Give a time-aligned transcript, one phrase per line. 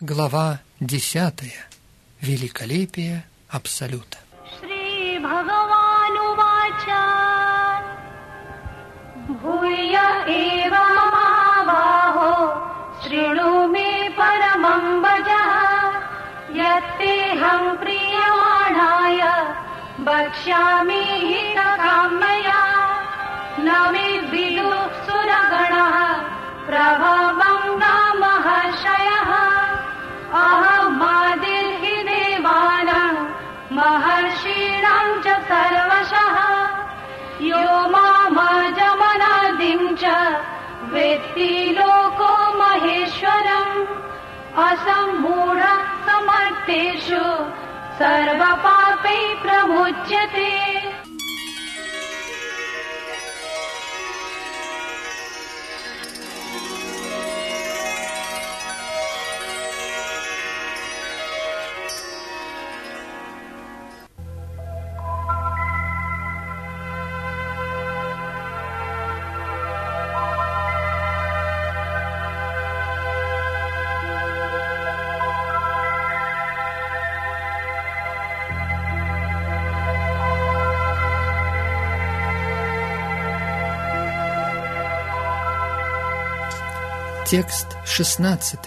[0.00, 1.34] Глава 10.
[2.20, 4.18] Великолепие Абсолюта.
[4.60, 7.82] Шри Бхагавану Вача
[9.26, 12.32] Бхуя Эва Мамабахо
[13.02, 13.74] Шрину
[14.16, 15.44] Парамам Баджа
[16.54, 19.56] Ятте Хам Прияманая
[19.98, 22.62] Бакшами Хита Каммая
[23.66, 24.70] Нами Биду
[25.04, 26.22] Сурагана
[26.68, 29.47] Прабхавам Намахашая
[30.34, 33.14] अहमादिर्हि देवानां
[33.76, 36.36] महर्षीणां च सर्वशः।
[37.42, 40.04] यो मामजमनादिं च
[40.92, 43.86] वेत्ति लोको महेश्वरम्।
[44.66, 45.60] असम्मूढ
[46.08, 47.24] समर्थेषु
[47.98, 50.97] सर्वपापै प्रमुच्यते
[87.30, 88.58] Текст 16.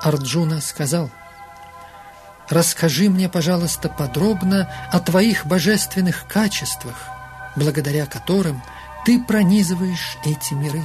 [0.00, 1.10] Арджуна сказал,
[2.48, 6.96] «Расскажи мне, пожалуйста, подробно о твоих божественных качествах,
[7.54, 8.62] благодаря которым
[9.04, 10.82] ты пронизываешь эти миры».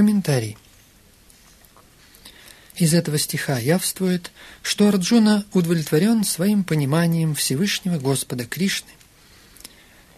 [0.00, 0.56] Комментарий.
[2.74, 4.30] Из этого стиха явствует,
[4.62, 8.88] что Арджуна удовлетворен своим пониманием Всевышнего Господа Кришны.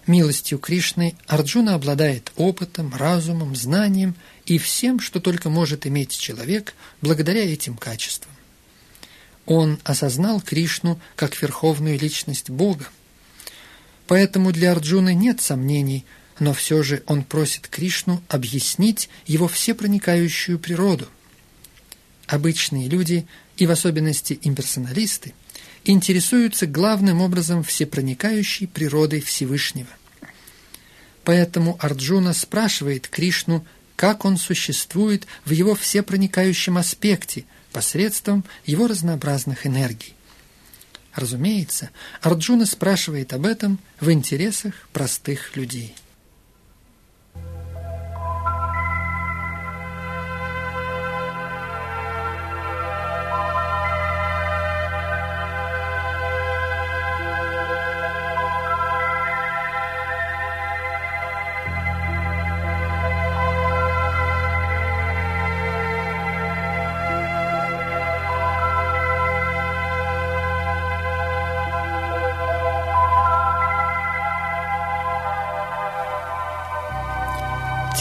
[0.06, 4.14] Милостью Кришны Арджуна обладает опытом, разумом, знанием
[4.46, 8.30] и всем, что только может иметь человек благодаря этим качествам.
[9.46, 12.86] Он осознал Кришну как верховную личность Бога.
[14.06, 16.06] Поэтому для Арджуны нет сомнений–
[16.42, 21.06] но все же он просит Кришну объяснить его всепроникающую природу.
[22.26, 25.34] Обычные люди, и в особенности имперсоналисты,
[25.84, 29.88] интересуются главным образом всепроникающей природой Всевышнего.
[31.22, 33.64] Поэтому Арджуна спрашивает Кришну,
[33.94, 40.16] как он существует в его всепроникающем аспекте посредством его разнообразных энергий.
[41.14, 45.94] Разумеется, Арджуна спрашивает об этом в интересах простых людей.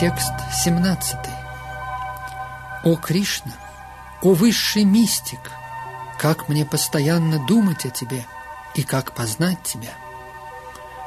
[0.02, 1.16] Текст 17.
[2.86, 3.52] О Кришна,
[4.24, 5.40] о высший мистик,
[6.18, 8.26] как мне постоянно думать о тебе
[8.74, 9.94] и как познать тебя?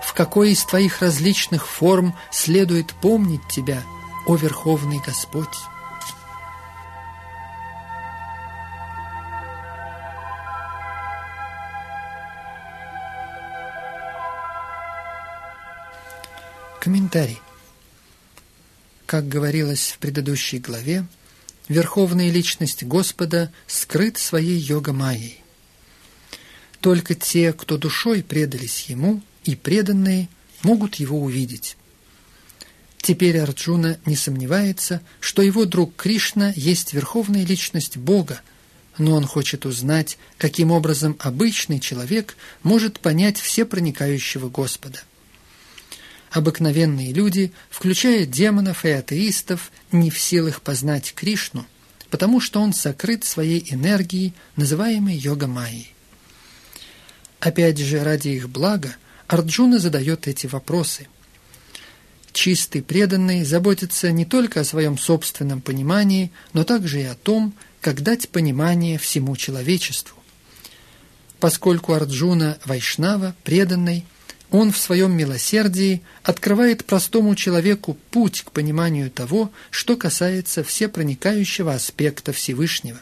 [0.00, 3.82] В какой из твоих различных форм следует помнить тебя,
[4.28, 5.49] о Верховный Господь?
[16.81, 17.43] Комментарий.
[19.14, 21.06] Как говорилось в предыдущей главе,
[21.69, 25.41] Верховная Личность Господа скрыт своей йога-майей.
[26.80, 30.28] Только те, кто душой предались Ему, и преданные,
[30.64, 31.76] могут Его увидеть.
[32.99, 38.40] Теперь Арджуна не сомневается, что его друг Кришна есть Верховная Личность Бога,
[38.99, 45.02] но он хочет узнать, каким образом обычный человек может понять все проникающего Господа–
[46.34, 51.64] обыкновенные люди, включая демонов и атеистов, не в силах познать Кришну,
[52.10, 55.94] потому что он сокрыт своей энергией, называемой йога-майей.
[57.38, 58.96] Опять же, ради их блага,
[59.28, 61.06] Арджуна задает эти вопросы.
[62.32, 68.02] Чистый преданный заботится не только о своем собственном понимании, но также и о том, как
[68.02, 70.19] дать понимание всему человечеству.
[71.38, 74.04] Поскольку Арджуна Вайшнава, преданный,
[74.54, 82.32] Он в своем милосердии открывает простому человеку путь к пониманию того, что касается всепроникающего аспекта
[82.32, 83.00] Всевышнего.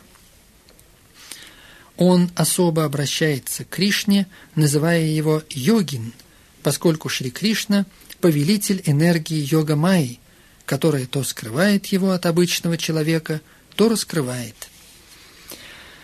[1.99, 6.14] Он особо обращается к Кришне, называя его йогин,
[6.62, 7.84] поскольку Шри Кришна–
[8.22, 10.20] повелитель энергии йога Майи,
[10.64, 13.43] которая то скрывает его от обычного человека,
[13.76, 14.56] то раскрывает.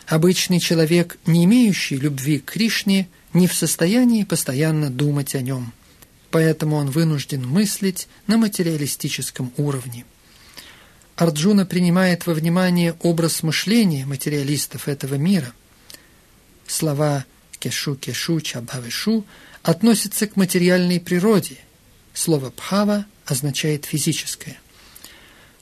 [0.07, 5.73] Обычный человек, не имеющий любви к Кришне, не в состоянии постоянно думать о нем,
[6.31, 10.05] поэтому он вынужден мыслить на материалистическом уровне.
[11.17, 15.53] Арджуна принимает во внимание образ мышления материалистов этого мира.
[16.67, 17.25] Слова
[17.59, 19.25] «кешу-кешу», «чабхавешу»
[19.63, 21.59] относятся к материальной природе.
[22.15, 24.59] Слово «пхава» означает «физическое».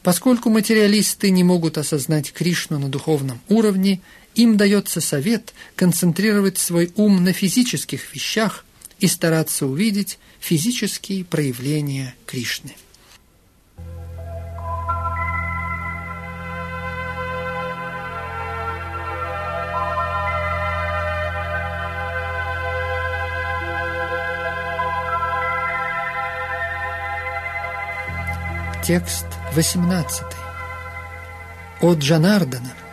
[0.03, 4.03] Поскольку материалисты не могут осознать Кришну на духовном уровне
[4.37, 8.65] им дается совет концентрировать свой ум на физических вещах
[9.01, 12.75] и стараться увидеть физические проявления Кришны.
[28.85, 30.23] Текст 18.
[31.81, 32.73] От Джанардана–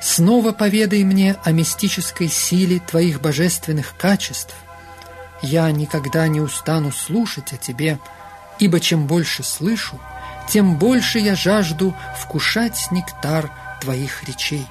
[0.00, 4.54] Снова поведай мне о мистической силе твоих божественных качеств.
[5.42, 7.98] Я никогда не устану слушать о тебе,
[8.58, 10.00] ибо чем больше слышу,
[10.48, 13.50] тем больше я жажду вкушать нектар
[13.80, 14.66] твоих речей.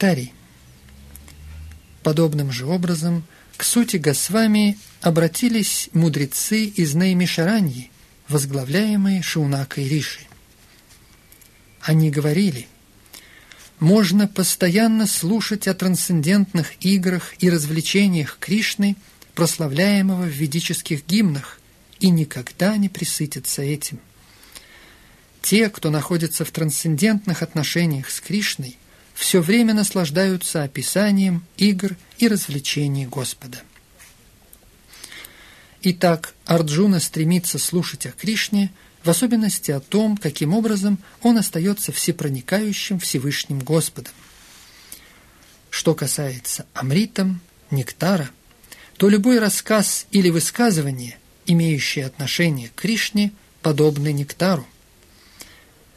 [0.00, 0.32] Комментарий.
[2.02, 3.22] Подобным же образом
[3.58, 7.90] к сути Госвами обратились мудрецы из Неймишараньи,
[8.26, 10.20] возглавляемые Шаунакой Риши.
[11.82, 12.66] Они говорили,
[13.78, 18.96] можно постоянно слушать о трансцендентных играх и развлечениях Кришны,
[19.34, 21.60] прославляемого в ведических гимнах,
[21.98, 24.00] и никогда не присытиться этим.
[25.42, 28.78] Те, кто находится в трансцендентных отношениях с Кришной,
[29.20, 33.60] все время наслаждаются описанием игр и развлечений Господа.
[35.82, 38.72] Итак, Арджуна стремится слушать о Кришне,
[39.04, 44.14] в особенности о том, каким образом он остается всепроникающим Всевышним Господом.
[45.68, 48.30] Что касается Амритам, Нектара,
[48.96, 54.66] то любой рассказ или высказывание, имеющее отношение к Кришне, подобны Нектару.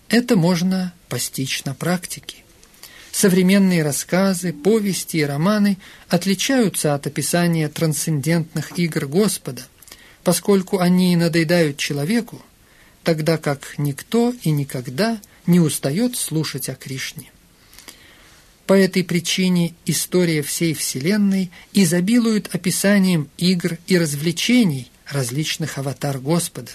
[0.09, 2.42] Это можно постичь на практике.
[3.13, 5.77] Современные рассказы, повести и романы
[6.09, 9.61] отличаются от описания трансцендентных игр Господа,
[10.23, 12.41] поскольку они надоедают человеку,
[13.03, 17.31] тогда как никто и никогда не устает слушать о Кришне.
[18.65, 26.71] По этой причине история всей Вселенной изобилует описанием игр и развлечений различных аватар Господа.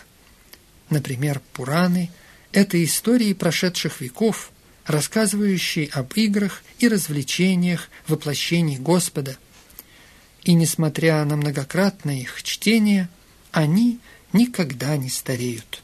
[0.88, 2.12] Например, Пураны–
[2.52, 4.52] это истории прошедших веков–
[4.88, 9.36] рассказывающий об играх и развлечениях воплощений Господа.
[10.42, 13.08] И несмотря на многократное их чтение,
[13.52, 14.00] они
[14.32, 15.82] никогда не стареют.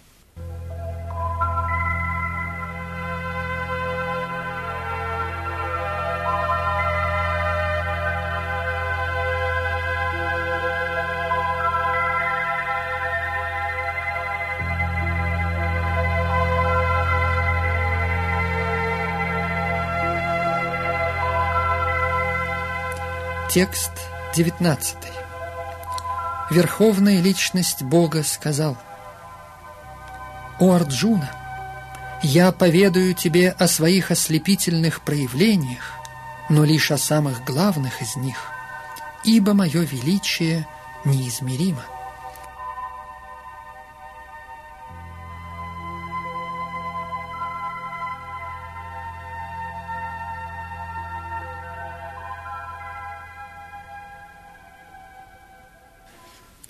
[23.54, 23.92] Текст
[24.34, 24.96] 19.
[26.50, 28.76] Верховная личность Бога сказал,
[30.58, 31.30] «О Арджуна,
[32.20, 35.92] я поведаю тебе о своих ослепительных проявлениях,
[36.49, 38.38] но лишь о самых главных из них,
[39.23, 40.66] ибо мое величие
[41.04, 41.84] неизмеримо».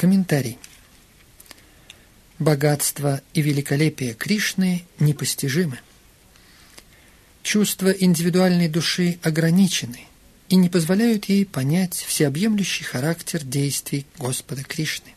[0.05, 0.59] Комментарий.
[2.39, 5.79] Богатство и великолепие Кришны непостижимы.
[7.43, 10.01] Чувства индивидуальной души ограничены
[10.51, 15.15] и не позволяют ей понять всеобъемлющий характер действий Господа Кришны.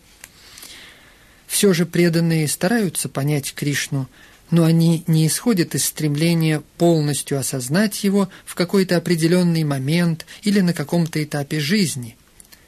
[1.47, 4.07] Все же преданные стараются понять Кришну,
[4.51, 10.71] но они не исходят из стремления полностью осознать его в какой-то определенный момент или на
[10.71, 12.15] каком-то этапе жизни.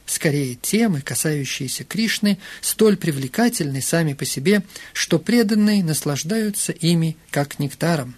[0.10, 8.16] Скорее, темы, касающиеся Кришны, столь привлекательны сами по себе, что преданные наслаждаются ими как нектаром.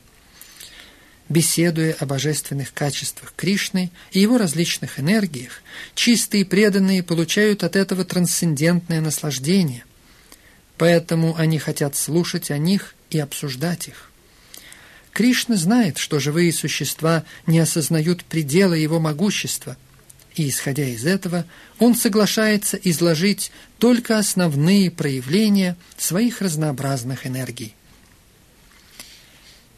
[1.27, 5.62] Беседуя о божественных качествах Кришны и его различных энергиях,
[5.93, 9.83] чистые преданные получают от этого трансцендентное наслаждение.
[10.77, 14.12] Поэтому они хотят слушать о них и обсуждать их.
[15.12, 19.75] Кришна знает, что живые существа не осознают предела его могущества,
[20.35, 21.45] и, исходя из этого,
[21.79, 27.75] он соглашается изложить только основные проявления своих разнообразных энергий.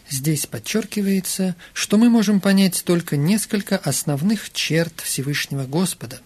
[0.10, 6.22] Здесь подчеркивается, что мы можем понять только несколько основных черт Всевышнего Господа,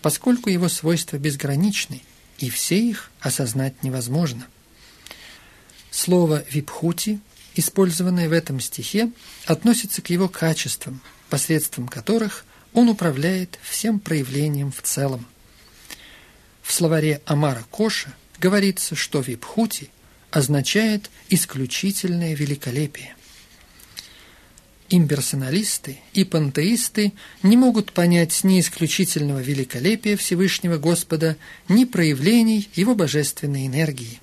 [0.00, 2.02] поскольку его свойства безграничны,
[2.38, 4.46] и все их осознать невозможно.
[5.90, 7.20] Слово «випхути»,
[7.54, 9.10] использованное в этом стихе,
[9.44, 12.45] относится к его качествам, посредством которых
[12.76, 15.26] он управляет всем проявлением в целом.
[16.62, 19.88] В словаре Амара Коша говорится, что «випхути»
[20.30, 23.16] означает «исключительное великолепие».
[24.90, 33.66] Имперсоналисты и пантеисты не могут понять ни исключительного великолепия Всевышнего Господа, ни проявлений Его божественной
[33.66, 34.20] энергии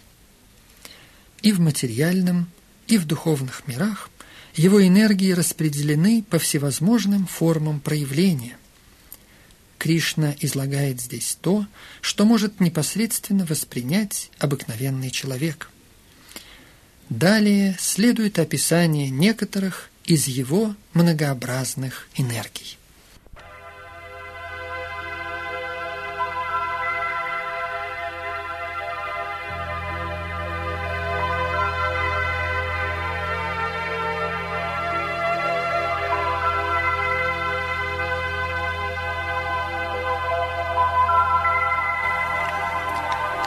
[1.41, 2.47] и в материальном,
[2.85, 4.11] и в духовных мирах
[4.55, 8.57] его энергии распределены по всевозможным формам проявления.
[9.77, 11.65] Кришна излагает здесь то,
[12.01, 15.69] что может непосредственно воспринять обыкновенный человек.
[17.09, 22.77] Далее следует описание некоторых из его многообразных энергий.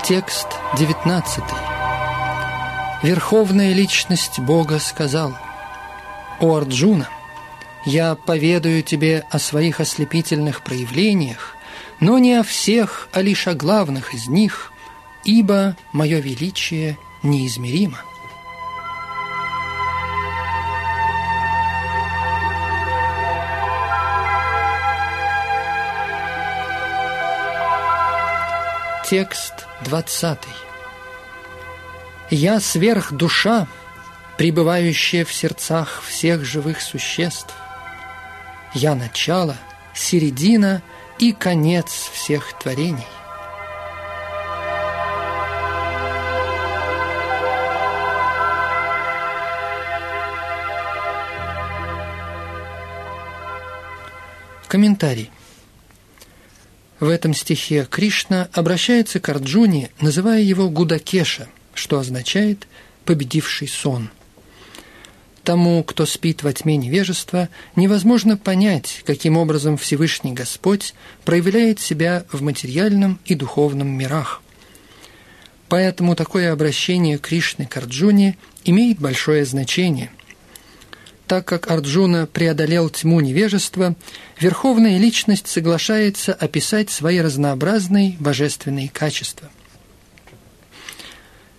[0.08, 0.46] Текст
[0.78, 1.42] 19.
[3.02, 5.36] Верховная личность Бога сказал,
[6.38, 7.08] «О Арджуна,
[7.84, 11.56] я поведаю тебе о своих ослепительных проявлениях,
[11.98, 14.70] но не о всех, а лишь о главных из них,
[15.24, 17.98] ибо мое величие неизмеримо».
[29.10, 30.38] Текст 20.
[32.30, 33.66] «Я сверхдуша,
[34.36, 37.54] пребывающая в сердцах всех живых существ.
[38.74, 39.56] Я начало,
[39.94, 40.82] середина
[41.18, 43.06] и конец всех творений».
[54.68, 55.30] Комментарий.
[56.98, 62.66] В этом стихе Кришна обращается к Арджуне, называя его Гудакеша, что означает
[63.04, 64.10] «победивший сон».
[65.44, 72.42] Тому, кто спит во тьме невежества, невозможно понять, каким образом Всевышний Господь проявляет себя в
[72.42, 74.42] материальном и духовном мирах.
[75.68, 80.10] Поэтому такое обращение Кришны к Арджуне имеет большое значение.
[81.26, 83.96] Так как Арджуна преодолел тьму невежества,
[84.38, 89.50] Верховная Личность соглашается описать свои разнообразные божественные качества.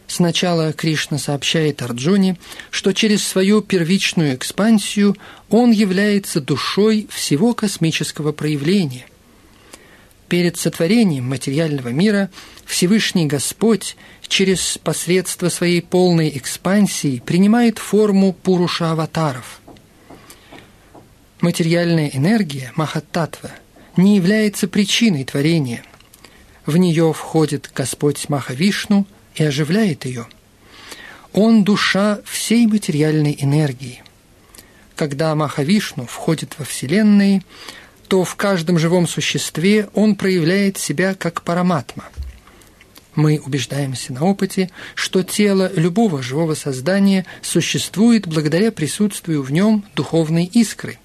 [0.08, 2.38] Сначала Кришна сообщает Арджуне,
[2.72, 5.18] что через свою первичную экспансию
[5.50, 9.06] он является душой всего космического проявления.
[10.30, 12.30] Перед сотворением материального мира
[12.66, 13.98] Всевышний Господь
[14.28, 19.62] через посредство своей полной экспансии принимает форму Пуруша-аватаров.
[21.42, 23.52] Материальная энергия, Махаттатва,
[23.96, 25.84] не является причиной творения.
[26.66, 30.28] В нее входит Господь Махавишну и оживляет ее.
[31.34, 34.04] Он– душа всей материальной энергии.
[34.96, 37.44] Когда Махавишну входит во Вселенные,
[38.08, 42.06] то в каждом живом существе он проявляет себя как параматма–
[43.18, 50.46] мы убеждаемся на опыте, что тело любого живого создания существует благодаря присутствию в нем духовной
[50.46, 51.00] искры.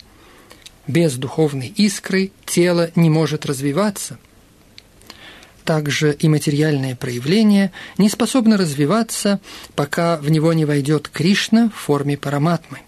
[0.86, 4.18] Без духовной искры тело не может развиваться.
[5.64, 9.40] Также и материальное проявление не способно развиваться,
[9.74, 12.80] пока в него не войдет Кришна в форме параматмы.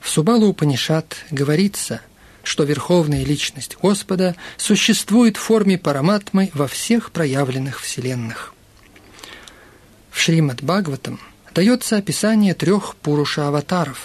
[0.00, 2.00] В Субалу Упанишат говорится–
[2.46, 8.54] что Верховная Личность Господа существует в форме параматмы во всех проявленных вселенных.
[10.12, 11.18] В Шримад Бхагаватам
[11.52, 13.98] дается описание трех Пуруша-аватаров.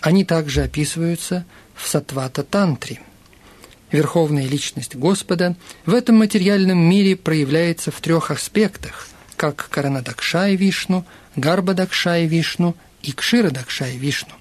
[0.00, 3.02] Они также описываются в Сатвата-тантре.
[3.92, 11.04] Верховная личность Господа в этом материальном мире проявляется в трех аспектах, как Каранадакшай Вишну,
[11.36, 14.32] Гарбадакшай Вишну и Кширадакшай Вишну.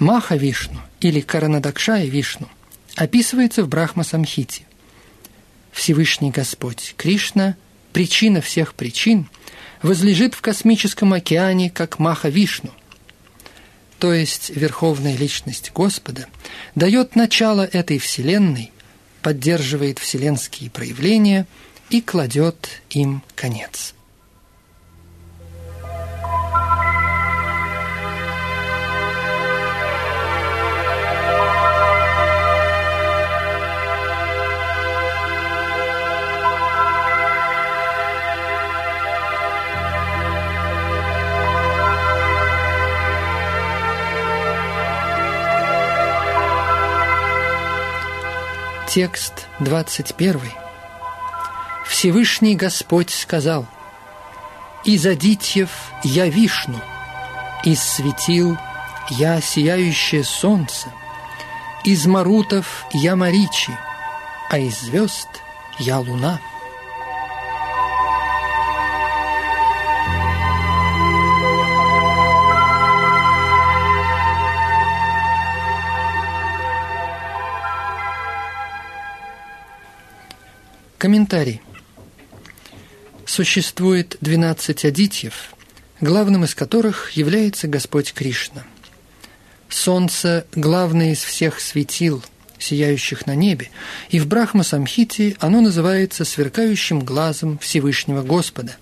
[0.00, 2.48] Маха Вишну или Каранадакшай Вишну
[2.96, 4.64] описывается в Брахма Самхите.
[5.72, 7.56] Всевышний Господь Кришна,
[7.92, 9.28] причина всех причин,
[9.82, 12.72] возлежит в космическом океане, как Маха Вишну.
[13.98, 16.26] То есть Верховная Личность Господа
[16.74, 18.72] дает начало этой Вселенной,
[19.22, 21.46] поддерживает вселенские проявления
[21.90, 23.94] и кладет им конец.
[48.98, 50.40] Текст 21.
[51.86, 53.64] Всевышний Господь сказал,
[54.82, 55.70] «Из Адитьев
[56.02, 56.80] я Вишну,
[57.62, 58.58] из светил
[59.10, 60.92] я сияющее солнце,
[61.84, 63.70] из Марутов я Маричи,
[64.50, 65.28] а из звезд
[65.78, 66.40] я Луна».
[80.98, 81.62] Комментарий.
[83.24, 85.54] Существует 12 адитьев,
[86.00, 88.64] главным из которых является Господь Кришна.
[89.68, 92.24] Солнце– главное из всех светил,
[92.58, 93.70] сияющих на небе,
[94.10, 98.76] и в Брахма-самхите оно называется сверкающим глазом Всевышнего Господа.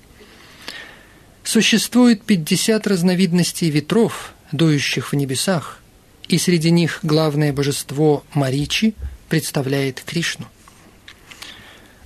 [1.45, 5.83] Существует 50 разновидностей ветров, дующих в небесах,
[6.29, 8.95] и среди них главное божество Маричи
[9.29, 10.47] представляет Кришну.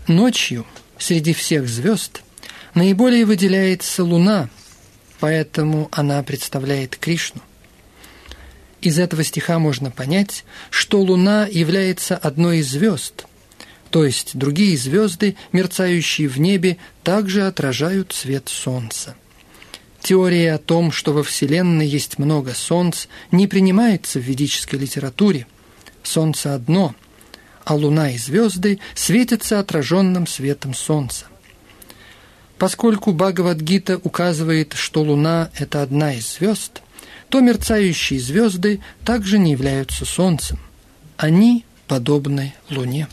[0.07, 0.67] Ночью
[0.99, 2.23] среди всех звезд
[2.75, 4.49] наиболее выделяется Луна,
[5.21, 7.43] поэтому она представляет Кришну.
[8.81, 13.27] Из этого стиха можно понять, что Луна является одной из звезд,
[13.91, 19.17] то есть другие звезды, мерцающие в небе, также отражают свет Солнца.
[20.01, 25.47] Теория о том, что во Вселенной есть много Солнц, не принимается в ведической литературе.
[26.03, 26.95] Солнце одно–
[27.71, 31.27] а луна и звезды светятся отраженным светом солнца.
[32.59, 36.83] Поскольку Бхагавадгита указывает, что луна– это одна из звезд,
[37.29, 40.59] то мерцающие звезды также не являются солнцем.
[41.17, 43.07] Они подобны луне.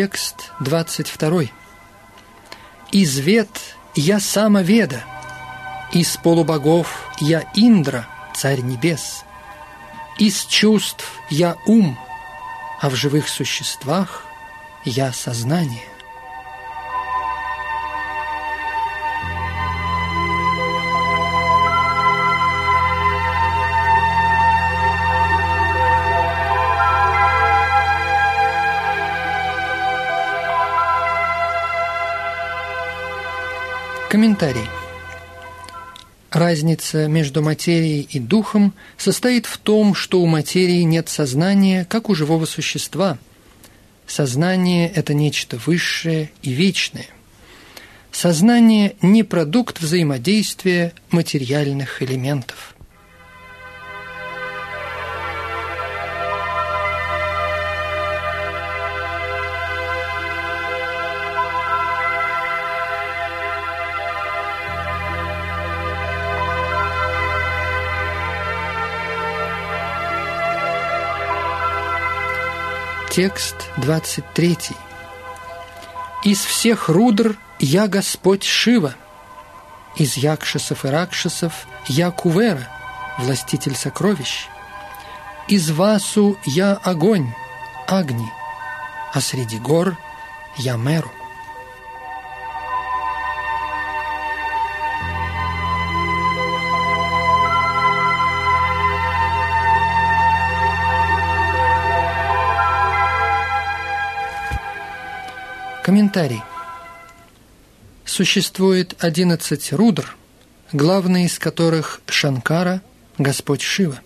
[0.00, 1.46] Текст 22.
[2.92, 3.48] «Из вет
[3.96, 5.02] я самоведа,
[5.92, 9.24] из полубогов я Индра, царь небес,
[10.16, 11.98] из чувств я ум,
[12.80, 14.22] а в живых существах
[14.84, 15.87] я сознание».
[34.18, 34.68] Комментарий.
[36.32, 42.16] Разница между материей и духом состоит в том, что у материи нет сознания, как у
[42.16, 43.16] живого существа.
[44.08, 47.06] Сознание– это нечто высшее и вечное.
[48.10, 52.74] Сознание– не продукт взаимодействия материальных элементов–
[73.18, 74.56] Текст 23.
[76.22, 78.94] «Из всех рудр я Господь Шива,
[79.96, 82.68] из якшисов и ракшисов я Кувера,
[83.18, 84.46] властитель сокровищ.
[85.48, 87.34] Из Васу я огонь,
[87.88, 88.30] Агни,
[89.12, 89.98] а среди гор
[90.56, 91.10] я Меру.
[105.88, 106.42] Комментарий.
[108.04, 110.18] Существует одиннадцать рудр,
[110.70, 112.82] главный из которых Шанкара,
[113.16, 113.98] Господь Шива.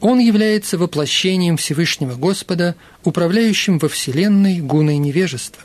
[0.00, 5.62] Он является воплощением Всевышнего Господа, управляющим во Вселенной гуной невежества.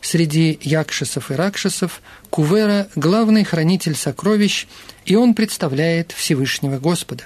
[0.00, 4.66] Среди якшасов и ракшасов Кувера– главный хранитель сокровищ,
[5.04, 7.24] и он представляет Всевышнего Господа.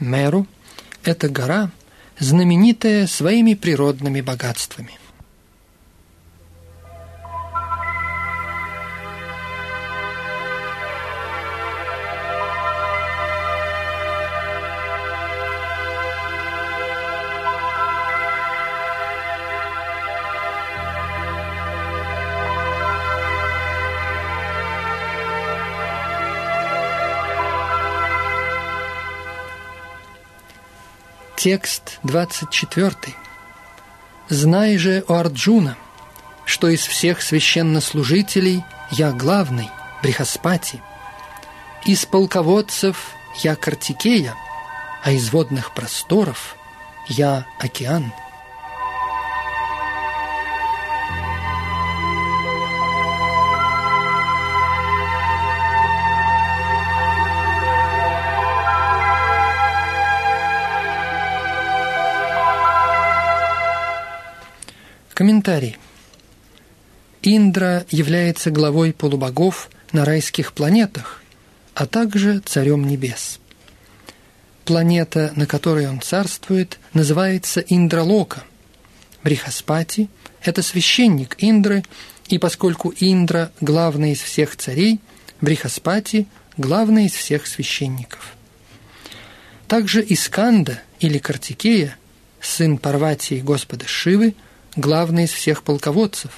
[0.00, 0.48] Меру–
[1.04, 1.70] это гора,
[2.18, 4.99] знаменитая своими природными богатствами.
[31.42, 32.92] Текст 24.
[34.28, 35.78] «Знай же, о Арджуна,
[36.44, 39.70] что из всех священнослужителей я главный,
[40.02, 40.82] Брихаспати,
[41.86, 44.34] из полководцев я Картикея,
[45.02, 46.56] а из водных просторов
[47.08, 48.12] я океан».
[65.40, 65.78] Комментарий.
[67.22, 71.22] Индра является главой полубогов на райских планетах,
[71.74, 73.40] а также царем небес.
[74.66, 78.44] Планета, на которой он царствует, называется Индралока.
[79.24, 80.10] Брихаспати–
[80.42, 81.84] это священник Индры,
[82.28, 85.00] и поскольку Индра– главный из всех царей,
[85.40, 86.26] Брихаспати–
[86.58, 88.34] главный из всех священников.
[89.68, 91.96] Также Исканда или Картикея,
[92.42, 94.34] сын Парватии Господа Шивы–
[94.76, 96.30] главный из всех полководцев,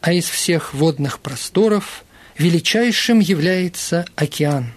[0.00, 2.04] а из всех водных просторов
[2.36, 4.72] величайшим является океан.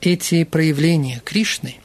[0.00, 1.76] Эти проявления Кришны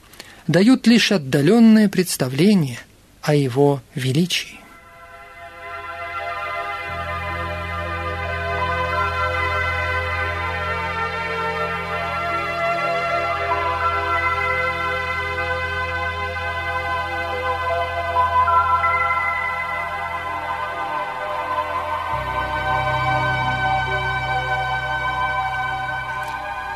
[0.48, 2.80] дают лишь отдаленное представление
[3.22, 4.63] о его величии.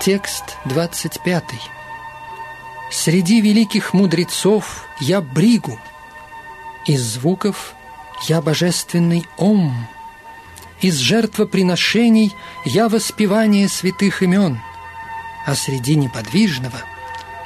[0.08, 1.44] Текст 25.
[2.90, 5.78] «Среди великих мудрецов я бригу,
[6.86, 7.74] из звуков
[8.30, 9.76] я божественный ом,
[10.80, 14.62] из жертвоприношений я воспевание святых имен,
[15.46, 16.80] а среди неподвижного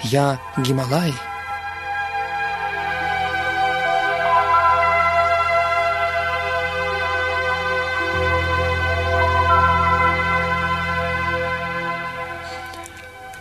[0.03, 1.15] я Гималай».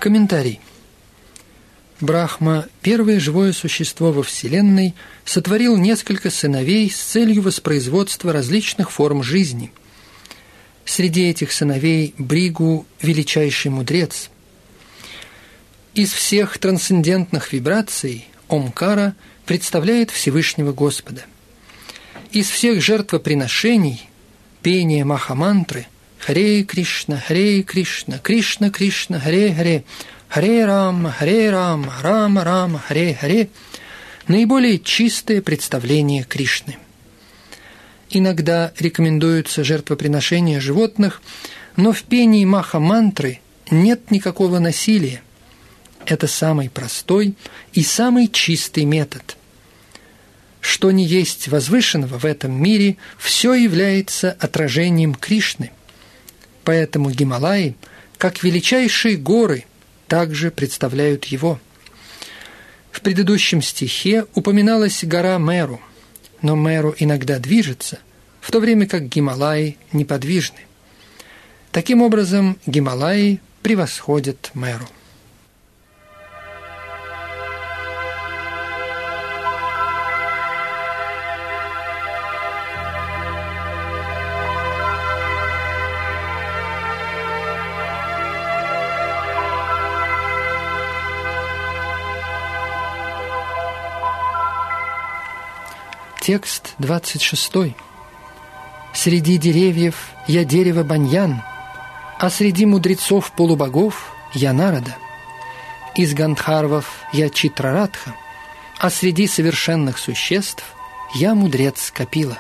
[0.01, 0.61] Комментарий.
[2.01, 4.95] Брахма, первое живое существо во Вселенной,
[5.27, 9.71] сотворил несколько сыновей с целью воспроизводства различных форм жизни.
[10.87, 14.31] Среди этих сыновей Бригу– величайший мудрец.
[15.93, 21.27] Из всех трансцендентных вибраций Омкара представляет Всевышнего Господа.
[22.33, 24.09] Из всех жертвоприношений–
[24.63, 25.87] пение Махамантры–
[26.21, 29.85] Харе Кришна, Харе Кришна, Кришна Кришна, Харе Харе,
[30.29, 33.49] Харе Рам, Харе Рам, Рам Рам, Харе Харе–
[34.29, 36.77] наиболее чистое представление Кришны.
[38.11, 41.23] Иногда рекомендуются жертвоприношения животных,
[41.77, 45.23] но в пении маха-мантры нет никакого насилия.
[46.05, 47.35] Это самый простой
[47.73, 49.37] и самый чистый метод.
[50.61, 55.71] Что не есть возвышенного в этом мире, все является отражением Кришны–
[56.71, 57.75] Поэтому Гималаи,
[58.17, 59.65] как величайшие горы,
[60.07, 61.59] также представляют его.
[62.93, 65.81] В предыдущем стихе упоминалась гора Меру,
[66.43, 67.99] но Меру иногда движется,
[68.41, 70.61] в то время как Гималаи неподвижны.
[71.73, 74.89] Таким образом, Гималаи превосходят Меру.
[96.21, 97.75] Текст 26.
[98.93, 101.43] «Среди деревьев я дерево баньян,
[102.19, 104.97] а среди мудрецов полубогов я народа.
[105.95, 108.15] Из гандхарвов я читрарадха,
[108.79, 110.63] а среди совершенных существ
[111.15, 112.37] я мудрец Капила.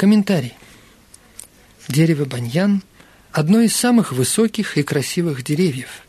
[0.00, 0.54] Комментарий.
[1.86, 2.82] Дерево баньян–
[3.32, 6.06] одно из самых высоких и красивых деревьев.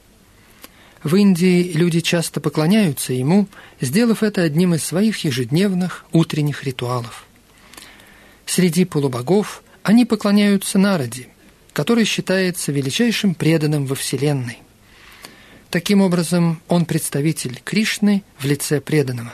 [1.04, 3.50] В Индии люди часто поклоняются ему,
[3.82, 7.26] сделав это одним из своих ежедневных утренних ритуалов.
[8.46, 11.28] Среди полубогов они поклоняются Нараде,
[11.74, 14.60] который считается величайшим преданным во Вселенной.
[15.70, 19.34] Таким образом, он представитель Кришны в лице преданного.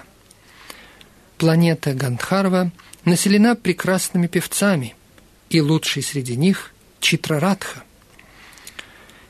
[1.37, 2.71] Планета Гандхарва–
[3.05, 4.95] населена прекрасными певцами,
[5.49, 7.83] и лучший среди них– Читрарадха.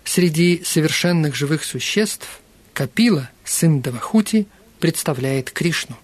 [0.05, 2.39] Среди совершенных живых существ
[2.73, 4.47] Капила, сын Давахути,
[4.79, 5.97] представляет Кришну.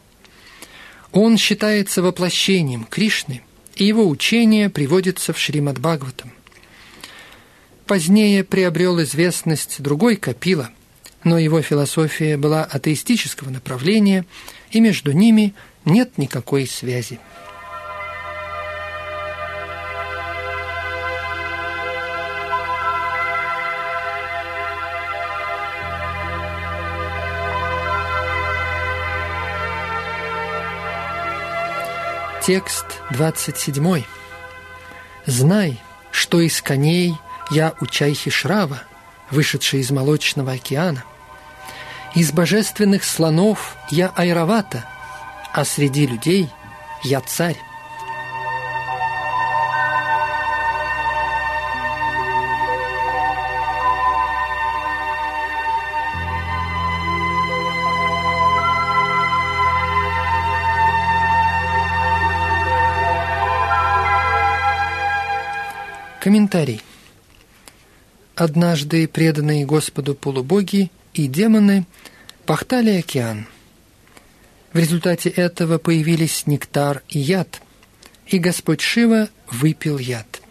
[1.13, 3.41] Он считается воплощением Кришны,
[3.75, 6.33] и его учение приводится в Шримад Бхагаватам.
[7.85, 10.69] Позднее приобрел известность другой Капила,
[11.23, 14.25] но его философия была атеистического направления,
[14.71, 15.53] и между ними
[15.85, 17.19] нет никакой связи.
[32.45, 34.03] Текст 27.
[35.25, 35.79] «Знай,
[36.11, 37.15] что из коней
[37.51, 38.83] я у Чайхи Шрава,
[39.31, 41.05] вышедший из молочного океана.
[42.15, 44.85] Из божественных слонов я Айравата,
[45.53, 46.49] а среди людей
[47.03, 47.57] я царь.
[66.19, 66.81] Комментарий.
[68.35, 71.85] Однажды преданные Господу полубоги и демоны
[72.45, 73.45] пахтали океан.
[74.73, 77.61] В результате этого появились нектар и яд,
[78.27, 80.41] и Господь Шива выпил яд.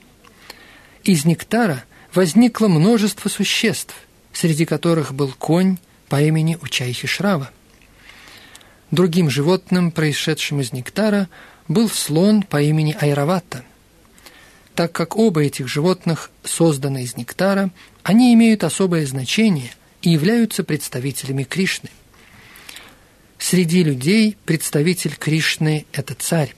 [1.04, 3.94] Из нектара возникло множество существ,
[4.32, 7.50] среди которых был конь по имени Учайхи Шрава.
[8.90, 11.28] Другим животным, происшедшим из нектара,
[11.66, 13.64] был слон по имени Айравата–
[14.74, 17.70] так как оба этих животных созданы из нектара,
[18.02, 21.90] они имеют особое значение и являются представителями Кришны.
[23.52, 26.54] Среди людей представитель Кришны– это царь.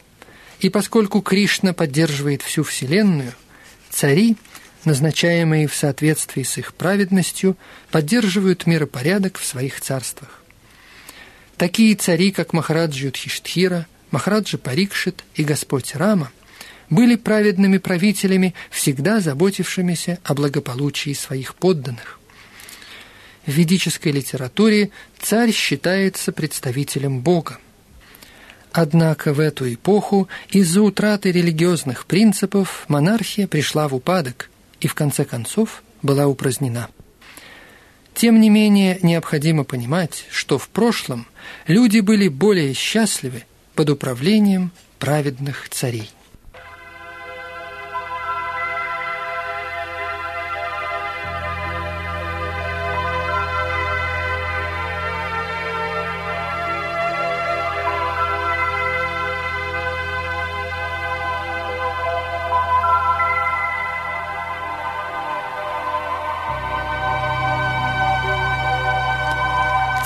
[0.61, 3.33] И поскольку Кришна поддерживает всю Вселенную,
[3.91, 4.37] цари,
[4.85, 7.57] назначаемые в соответствии с их праведностью,
[7.91, 10.41] поддерживают миропорядок в своих царствах.
[11.57, 16.31] Такие цари, как Махараджа Юдхиштхира, Махараджа Парикшит и Господь Рама–
[16.91, 22.21] были праведными правителями, всегда заботившимися о благополучии своих подданных.
[23.47, 27.59] В ведической литературе царь считается представителем Бога.
[28.73, 35.25] Однако в эту эпоху из-за утраты религиозных принципов монархия пришла в упадок и в конце
[35.25, 36.89] концов была упразднена.
[38.15, 41.27] Тем не менее, необходимо понимать, что в прошлом
[41.67, 46.11] люди были более счастливы под управлением праведных царей.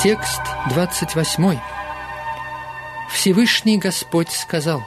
[0.00, 1.58] Текст 28.
[3.10, 4.84] Всевышний Господь сказал,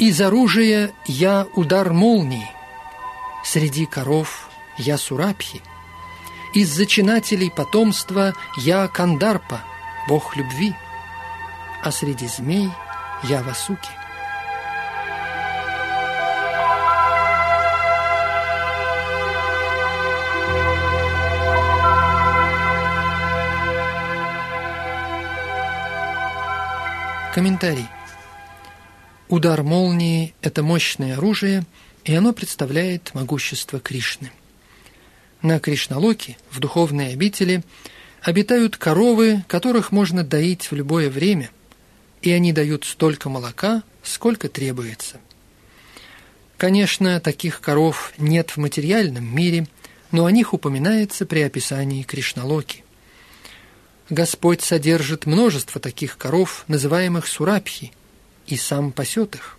[0.00, 2.50] «Из оружия я удар молнии,
[3.44, 5.62] среди коров я Сурабхи,
[6.54, 9.60] из зачинателей потомства я Кандарпа,
[10.08, 10.74] бог любви,
[11.84, 12.68] а среди змей
[13.22, 13.97] я Васуки».
[27.38, 27.86] Комментарий.
[29.28, 31.62] Удар молнии– это мощное оружие,
[32.02, 34.32] и оно представляет могущество Кришны.
[35.40, 37.62] На Кришналоке, в духовной обители,
[38.22, 41.50] обитают коровы, которых можно доить в любое время,
[42.22, 45.20] и они дают столько молока, сколько требуется.
[46.56, 49.68] Конечно, таких коров нет в материальном мире,
[50.10, 52.82] но о них упоминается при описании Кришналоки.
[54.10, 57.92] Господь содержит множество таких коров, называемых сурабхи,
[58.46, 59.58] и сам пасет их.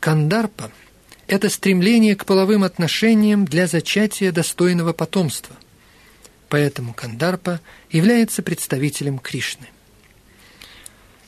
[0.00, 0.72] Кандарпа–
[1.28, 5.54] это стремление к половым отношениям для зачатия достойного потомства.
[6.48, 9.68] Поэтому Кандарпа является представителем Кришны.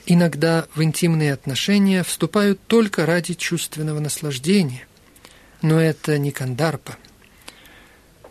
[0.06, 4.86] Иногда в интимные отношения вступают только ради чувственного наслаждения,
[5.62, 6.96] но это не Кандарпа.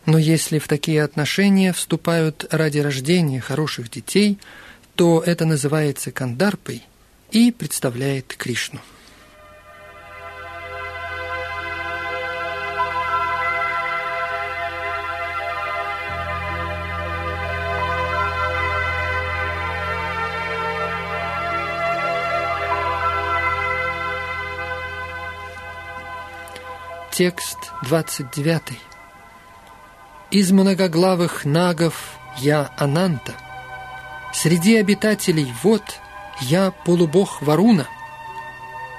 [0.07, 4.39] Но если в такие отношения вступают ради рождения хороших детей,
[4.95, 6.81] то это называется Кандарпой
[7.31, 8.79] и представляет Кришну.
[27.11, 28.87] Текст 29.
[30.29, 33.33] Из многоглавых нагов я Ананта.
[34.33, 35.83] Среди обитателей вод
[36.41, 37.87] я полубог Варуна.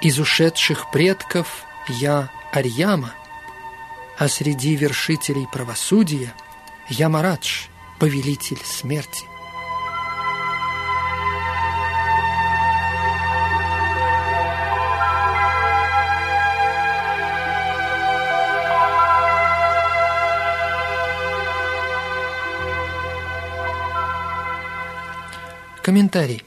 [0.01, 3.13] Из ушедших предков я Арьяма.
[4.17, 6.33] А среди вершителей правосудия
[6.89, 7.67] я Марадж,
[7.99, 9.27] повелитель смерти.
[25.89, 26.45] Комментарий.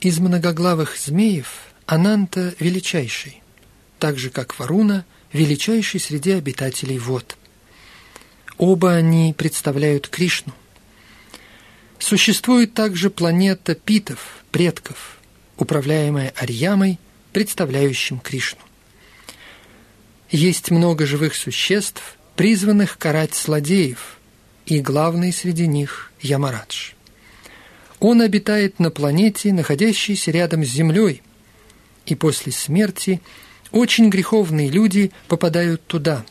[0.00, 3.42] Из многоглавых змеев Ананта величайший,
[3.98, 7.36] так же как Варуна величайший среди обитателей вод.
[8.56, 10.54] Оба они представляют Кришну.
[11.98, 15.18] Существует также планета Питов, предков,
[15.58, 16.98] управляемая Арьямой,
[17.34, 18.62] представляющим Кришну.
[20.30, 24.16] Есть много живых существ, призванных карать злодеев,
[24.64, 26.92] и главный среди них– Ямарадж–
[28.02, 31.22] он обитает на планете, находящейся рядом с Землей,
[32.04, 33.20] и после смерти
[33.70, 36.24] очень греховные люди попадают туда.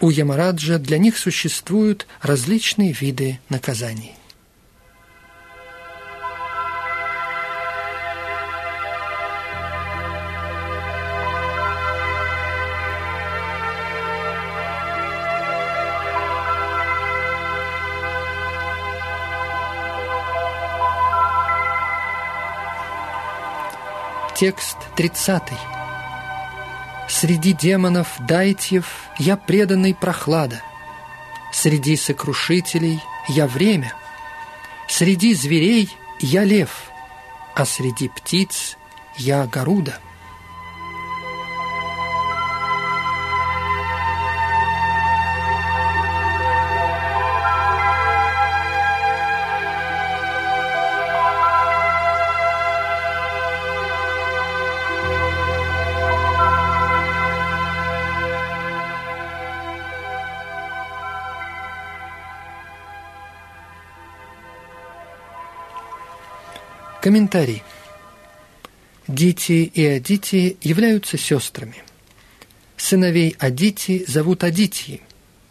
[0.00, 4.14] У Ямараджа для них существуют различные виды наказаний.
[24.38, 25.42] Текст 30.
[27.08, 28.86] Среди демонов дайтьев
[29.18, 30.62] я преданный прохлада,
[31.52, 33.94] Среди сокрушителей я время,
[34.86, 36.88] Среди зверей я лев,
[37.56, 38.76] А среди птиц
[39.16, 39.98] я Гаруда.
[67.08, 67.62] Комментарий.
[69.06, 71.76] Дити и Адити являются сестрами.
[72.76, 75.00] Сыновей Адити зовут Адити,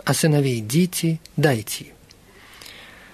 [0.05, 1.93] а сыновей Дити– Дайти.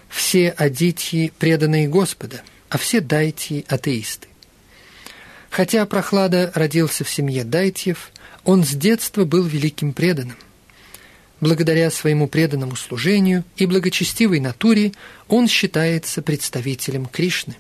[0.10, 4.28] Все Адити– преданные Господа, а все Дайти– атеисты.
[5.50, 8.12] Хотя Прохлада родился в семье Дайтьев,
[8.44, 10.38] он с детства был великим преданным.
[11.40, 14.92] Благодаря своему преданному служению и благочестивой натуре
[15.30, 17.56] он считается представителем Кришны.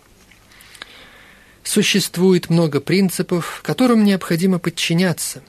[1.63, 5.41] Существует много принципов, которым необходимо подчиняться.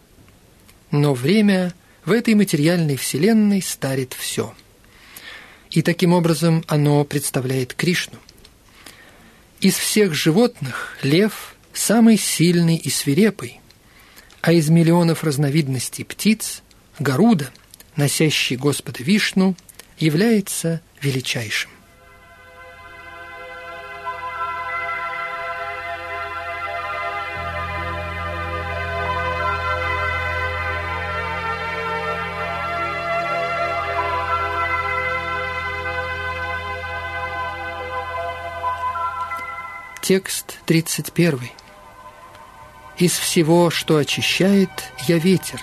[0.90, 1.74] Но время
[2.05, 4.55] в этой материальной вселенной старит все.
[5.70, 8.18] И таким образом оно представляет Кришну.
[9.61, 13.61] Из всех животных лев самый сильный и свирепый,
[14.40, 16.62] а из миллионов разновидностей птиц
[16.98, 17.50] Гаруда,
[17.96, 19.56] носящий Господа Вишну,
[19.98, 21.71] является величайшим.
[40.05, 41.48] Текст 31.
[42.98, 44.69] «Из всего, что очищает,
[45.09, 45.63] я ветер,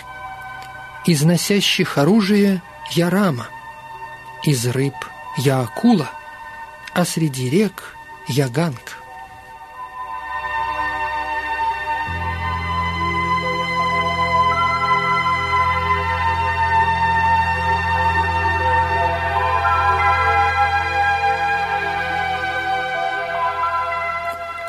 [1.06, 3.46] из носящих оружие я рама,
[4.42, 4.96] из рыб
[5.38, 6.10] я акула,
[6.92, 7.94] а среди рек
[8.26, 9.01] я ганг».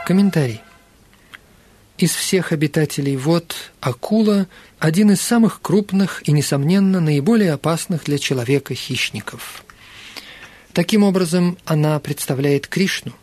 [0.05, 0.61] Комментарий.
[1.97, 4.47] Из всех обитателей вод акула–
[4.79, 9.63] один из самых крупных и, несомненно, наиболее опасных для человека хищников.
[10.73, 13.13] Таким образом, она представляет Кришну,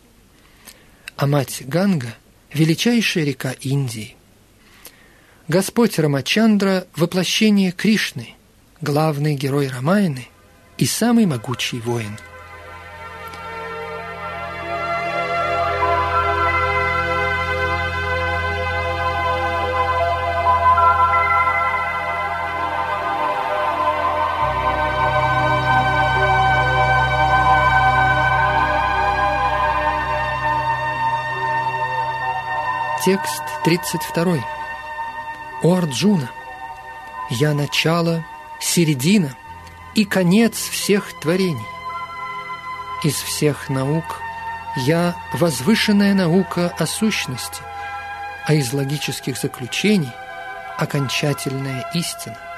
[1.17, 2.15] а мать Ганга–
[2.55, 4.17] величайшая река Индии.
[5.49, 8.37] Господь Рамачандра– воплощение Кришны,
[8.81, 10.29] главный герой Рамаяны
[10.79, 12.19] и самый могучий воин–
[33.03, 34.45] Текст 32.
[35.63, 36.31] О Арджуна,
[37.31, 38.23] я начало,
[38.61, 39.35] середина
[39.95, 41.65] и конец всех творений.
[43.03, 44.21] Из всех наук
[44.77, 47.63] я возвышенная наука о сущности,
[48.45, 50.13] а из логических заключений–
[50.77, 52.50] окончательная истина.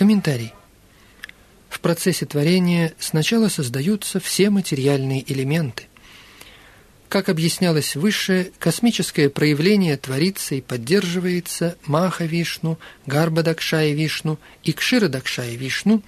[0.00, 0.54] Комментарий.
[1.68, 5.88] В процессе творения сначала создаются все материальные элементы.
[7.10, 16.02] Как объяснялось выше, космическое проявление творится и поддерживается Маха-Вишну, Гарбадакшая-Вишну и Кширадакшая-Вишну,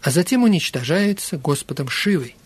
[0.00, 2.36] а затем уничтожается Господом Шивой.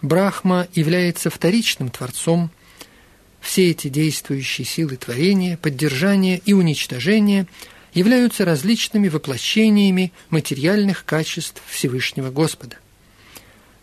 [0.00, 2.52] Брахма является вторичным творцом.
[3.40, 7.48] Все эти действующие силы творения, поддержания и уничтожения–
[7.96, 12.76] являются различными воплощениями материальных качеств Всевышнего Господа.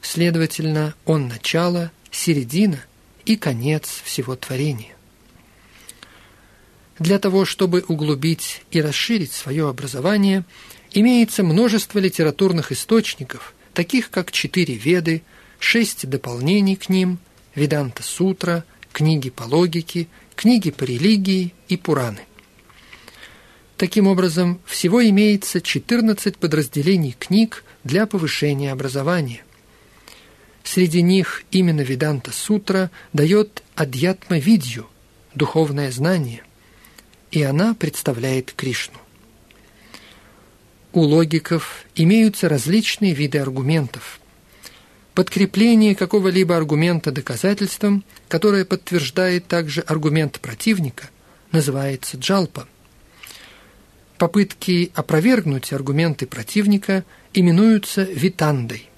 [0.04, 2.80] Следовательно, Он начало, середина
[3.26, 4.96] и конец всего творения.
[7.00, 10.46] Для того, чтобы углубить и расширить свое образование,
[10.92, 15.24] имеется множество литературных источников, таких как четыре Веды,
[15.58, 17.18] шесть дополнений к ним,
[17.56, 22.22] Веданта-сутра, книги по логике, книги по религии и Пураны.
[23.84, 29.44] Таким образом, всего имеется 14 подразделений книг для повышения образования.
[30.64, 34.88] Среди них именно Веданта Сутра дает Адьятма Видью,
[35.36, 36.44] духовное знание,
[37.30, 39.00] и она представляет Кришну.
[40.94, 44.22] У логиков имеются различные виды аргументов.
[45.14, 51.10] Подкрепление какого-либо аргумента доказательством, которое подтверждает также аргумент противника,
[51.52, 52.66] называется джалпа.
[54.24, 57.04] Попытки опровергнуть аргументы противника
[57.34, 58.90] именуются витандой,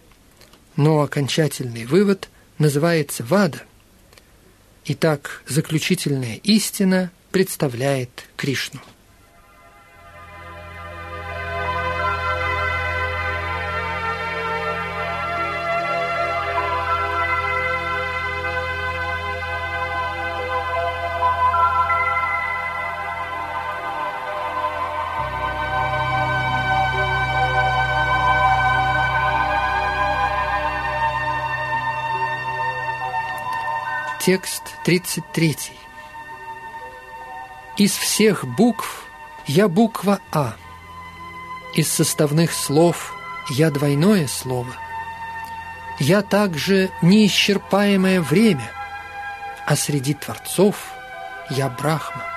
[0.75, 3.63] но окончательный вывод называется вада.
[4.85, 8.81] Итак, заключительная истина представляет Кришну.
[34.25, 35.55] Текст 33.
[37.77, 39.03] Из всех букв
[39.45, 40.55] я буква А.
[41.75, 43.13] Из составных слов
[43.51, 44.73] я двойное слово.
[45.99, 48.71] Я также неисчерпаемое время,
[49.67, 50.75] а среди творцов
[51.51, 52.34] я Брахма.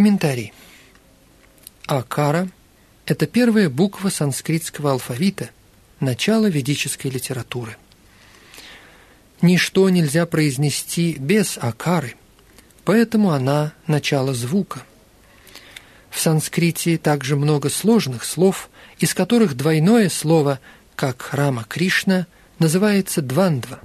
[0.00, 0.54] Комментарий.
[1.86, 2.48] Акара–
[3.04, 5.50] это первая буква санскритского алфавита,
[6.00, 7.76] начало ведической литературы.
[9.42, 12.14] Ничто нельзя произнести без акары,
[12.86, 14.84] поэтому она– начало звука.
[16.08, 18.70] В санскрите также много сложных слов,
[19.00, 20.60] из которых двойное слово,
[20.96, 22.26] как Рама Кришна,
[22.58, 23.80] называется двандва.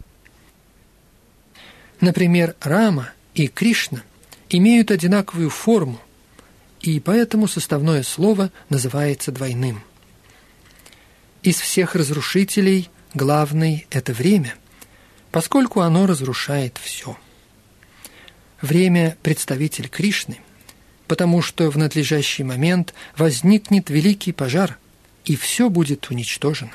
[2.00, 4.02] Например, Рама и Кришна–
[4.50, 6.00] имеют одинаковую форму,
[6.86, 9.84] и поэтому составное слово называется двойным.
[11.42, 14.56] Из всех разрушителей главный– это время,
[15.32, 17.18] поскольку оно разрушает все.
[18.62, 20.40] Время– представитель Кришны,
[21.08, 24.78] потому что в надлежащий момент возникнет великий пожар,
[25.24, 26.74] и все будет уничтожено.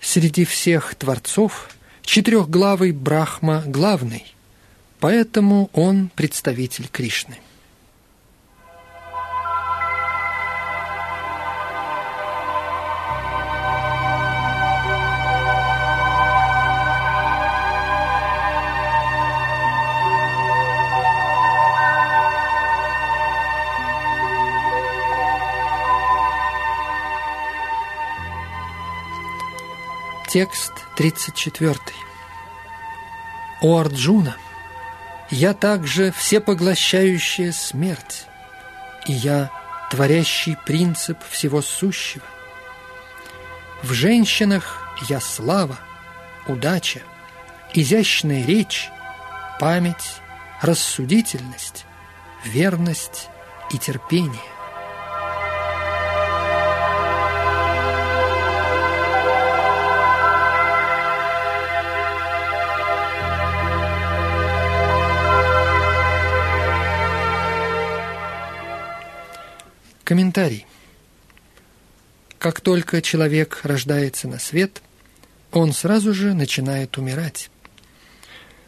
[0.00, 1.68] Среди всех творцов–
[2.02, 4.26] Четырехглавый Брахма главный,
[5.02, 7.36] поэтому он представитель Кришны.
[30.28, 31.76] Текст 34.
[33.60, 34.36] О Арджуна,
[35.32, 38.26] я также всепоглощающая смерть,
[39.06, 39.50] и я
[39.90, 42.24] творящий принцип всего сущего.
[43.82, 45.78] В женщинах я слава,
[46.46, 47.00] удача,
[47.72, 48.90] изящная речь,
[49.58, 50.20] память,
[50.60, 51.86] рассудительность,
[52.44, 53.28] верность
[53.72, 54.51] и терпение.
[70.12, 70.66] Комментарий.
[72.38, 74.82] Как только человек рождается на свет,
[75.52, 77.48] он сразу же начинает умирать.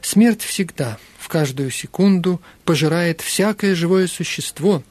[0.00, 4.82] Смерть всегда, в каждую секунду, пожирает всякое живое существо,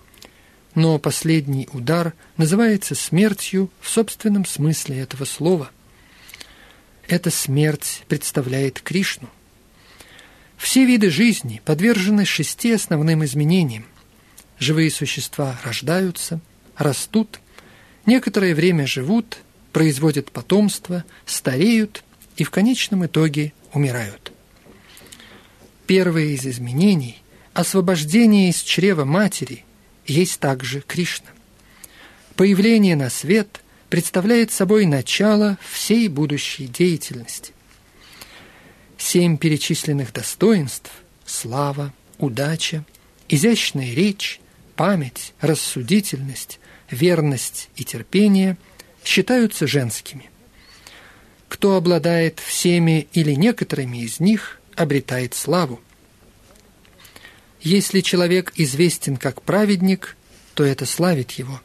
[0.76, 5.72] но последний удар называется смертью в собственном смысле этого слова.
[7.08, 9.32] Эта смерть представляет Кришну.
[10.58, 13.86] Все виды жизни подвержены шести основным изменениям
[14.64, 16.40] живые существа рождаются,
[16.76, 17.40] растут,
[18.08, 19.38] некоторое время живут,
[19.72, 22.04] производят потомство, стареют
[22.38, 24.32] и в конечном итоге умирают.
[25.86, 27.22] Первое из изменений–
[27.54, 29.66] освобождение из чрева матери–
[30.08, 31.28] есть также Кришна.
[32.36, 37.54] Появление на свет представляет собой начало всей будущей деятельности.
[38.98, 40.92] Семь перечисленных достоинств–
[41.26, 42.84] слава, удача,
[43.30, 44.42] изящная речь,
[44.76, 46.60] память, рассудительность,
[46.90, 48.58] верность и терпение
[49.04, 50.30] считаются женскими.
[51.48, 55.80] Кто обладает всеми или некоторыми из них, обретает славу.
[57.62, 60.18] Если человек известен как праведник,
[60.54, 61.62] то это славит его.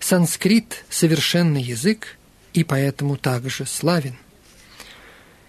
[0.00, 2.16] Санскрит– совершенный язык
[2.54, 4.16] и поэтому также славен.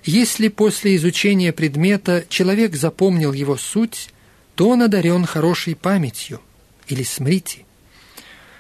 [0.03, 4.12] Если после изучения предмета человек запомнил его суть,
[4.55, 6.41] то он одарен хорошей памятью
[6.87, 7.65] или смрити.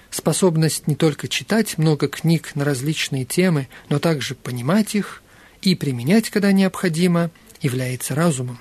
[0.09, 5.23] Способность не только читать много книг на различные темы, но также понимать их
[5.61, 7.31] и применять, когда необходимо,
[7.61, 8.59] является разумом.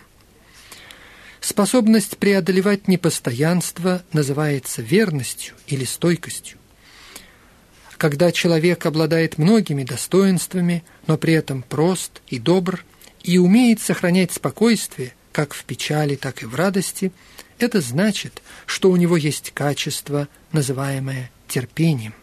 [1.41, 6.59] Способность преодолевать непостоянство называется верностью или стойкостью.
[7.99, 12.85] Когда человек обладает многими достоинствами, но при этом прост и добр,
[13.23, 17.13] и умеет сохранять спокойствие– как в печали, так и в радости,
[17.59, 22.15] это значит, что у него есть качество, называемое терпением.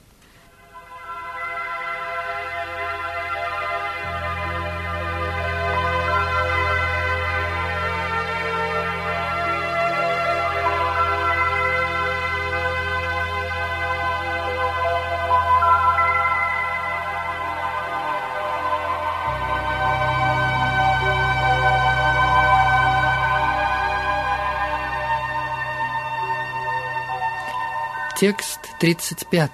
[28.20, 29.50] Текст 35.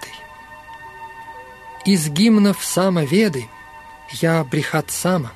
[1.85, 3.47] Из гимнов Самоведы
[4.09, 5.33] я Брихат Сама.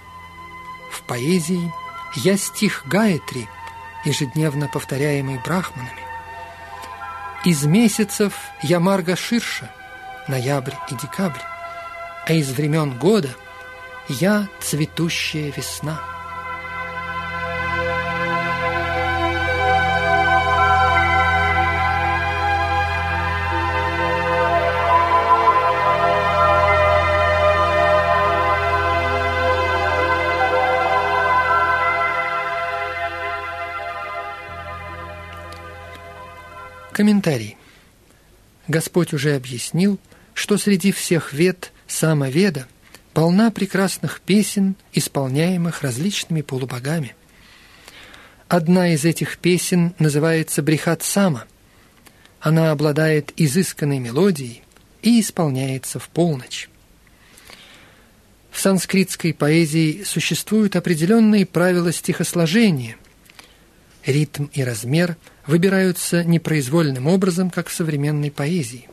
[0.89, 1.71] В поэзии
[2.15, 3.47] я стих Гаятри,
[4.03, 6.01] ежедневно повторяемый брахманами.
[7.45, 9.71] Из месяцев я Марга Ширша,
[10.27, 11.43] ноябрь и декабрь,
[12.25, 13.29] а из времен года
[14.07, 16.18] я цветущая весна.
[36.99, 37.55] Комментарий.
[38.67, 40.01] Господь уже объяснил,
[40.33, 42.67] что среди всех вед самоведа
[43.13, 47.15] полна прекрасных песен, исполняемых различными полубогами.
[48.49, 51.45] Одна из этих песен называется «Брихат Сама».
[52.41, 54.61] Она обладает изысканной мелодией
[55.01, 56.67] и исполняется в полночь.
[58.51, 62.97] В санскритской поэзии существуют определенные правила стихосложения.
[64.05, 65.17] Ритм и размер–
[65.49, 68.87] выбираются непроизвольным образом, как в современной поэзии.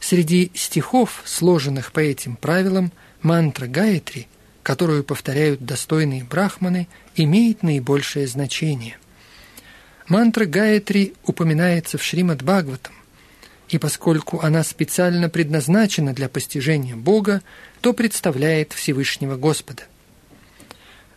[0.00, 2.90] Среди стихов, сложенных по этим правилам,
[3.22, 4.26] мантра Гаятри
[4.62, 6.86] которую повторяют достойные брахманы,
[7.16, 8.96] имеет наибольшее значение.
[10.06, 12.94] Мантра Гаятри упоминается в Шримад Бхагаватам,
[13.68, 17.42] и поскольку она специально предназначена для постижения Бога,
[17.80, 19.82] то представляет Всевышнего Господа.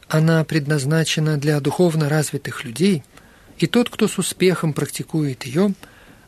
[0.08, 3.03] Она предназначена для духовно развитых людей,
[3.58, 5.74] и тот, кто с успехом практикует ее,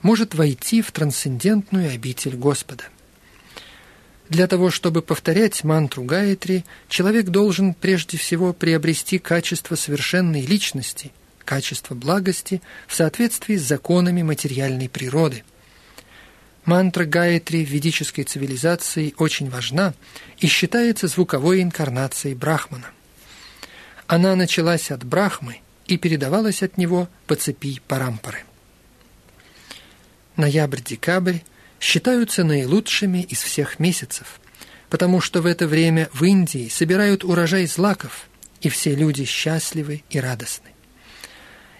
[0.02, 2.86] может войти в трансцендентную обитель Господа.
[4.30, 11.12] Для того, чтобы повторять мантру Гаятри, человек должен прежде всего приобрести качество совершенной личности,
[11.46, 15.44] качество благости в соответствии с законами материальной природы.
[16.66, 19.94] Мантра Гаятри в ведической цивилизации очень важна
[20.40, 22.88] и считается звуковой инкарнацией Брахмана.
[24.08, 28.44] Она началась от Брахмы и передавалась от него по цепи Парампары.
[30.36, 31.40] Ноябрь-декабрь–
[31.80, 34.40] считаются наилучшими из всех месяцев,
[34.90, 38.28] потому что в это время в Индии собирают урожай злаков,
[38.62, 40.70] и все люди счастливы и радостны.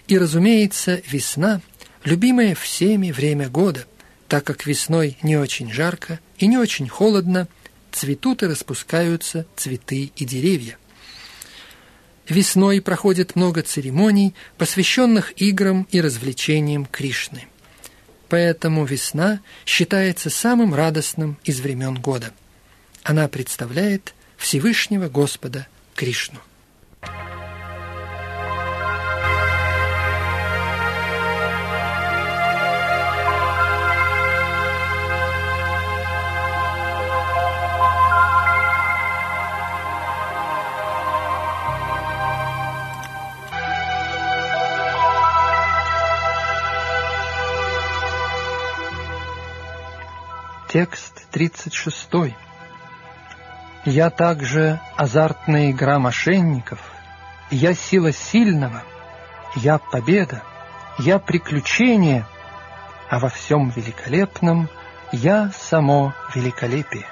[0.06, 1.60] И, разумеется, весна–
[2.04, 3.86] любимое всеми время года,
[4.28, 7.48] так как весной не очень жарко и не очень холодно,
[7.90, 10.78] цветут и распускаются цветы и деревья.
[12.28, 17.46] Весной проходит много церемоний, посвященных играм и развлечениям Кришны–
[18.28, 22.32] Поэтому весна считается самым радостным из времен года.
[23.02, 26.40] Она представляет Всевышнего Господа Кришну.
[50.68, 52.36] Текст 36.
[53.86, 56.78] «Я также азартная игра мошенников,
[57.50, 58.82] я сила сильного,
[59.56, 60.42] я победа,
[60.98, 62.26] я приключение,
[63.08, 64.68] а во всем великолепном
[65.10, 67.06] я само великолепие».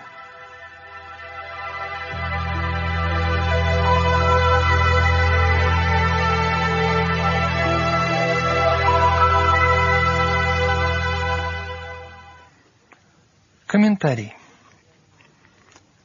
[13.76, 14.32] Комментарий.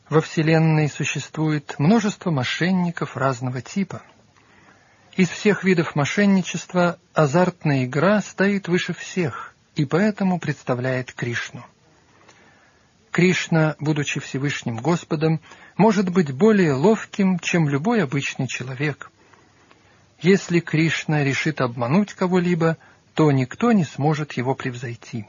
[0.09, 4.01] Во Вселенной существует множество мошенников разного типа.
[5.15, 11.65] Из всех видов мошенничества азартная игра стоит выше всех и поэтому представляет Кришну.
[13.09, 15.39] Кришна, будучи Всевышним Господом,
[15.77, 19.09] может быть более ловким, чем любой обычный человек.
[20.19, 22.75] Если Кришна решит обмануть кого-либо,
[23.13, 25.25] то никто не сможет его превзойти.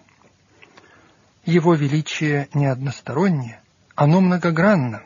[1.45, 3.61] Его величие не одностороннее,
[3.97, 5.03] оно многогранно.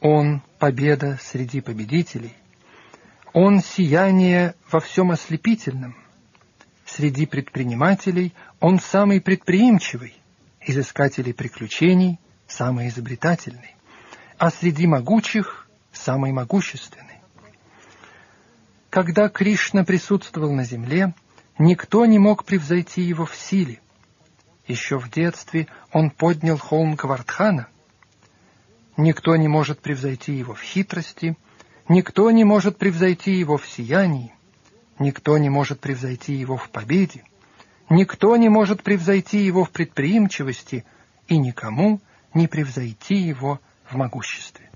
[0.00, 2.34] Он— победа среди победителей.
[3.32, 5.96] Он— сияние во всем ослепительном.
[6.86, 10.14] Среди предпринимателей он самый предприимчивый,
[10.60, 13.74] из искателей приключений— самый изобретательный,
[14.38, 17.18] а среди могучих— самый могущественный.
[18.90, 21.14] Когда Кришна присутствовал на земле,
[21.58, 23.80] никто не мог превзойти его в силе—
[24.68, 27.68] еще в детстве он поднял холм Квартхана.
[28.96, 31.36] Никто не может превзойти его в хитрости,
[31.88, 34.34] никто не может превзойти его в сиянии,
[34.98, 37.24] никто не может превзойти его в победе,
[37.88, 40.84] никто не может превзойти его в предприимчивости
[41.28, 42.00] и никому
[42.34, 44.67] не превзойти его в могуществе.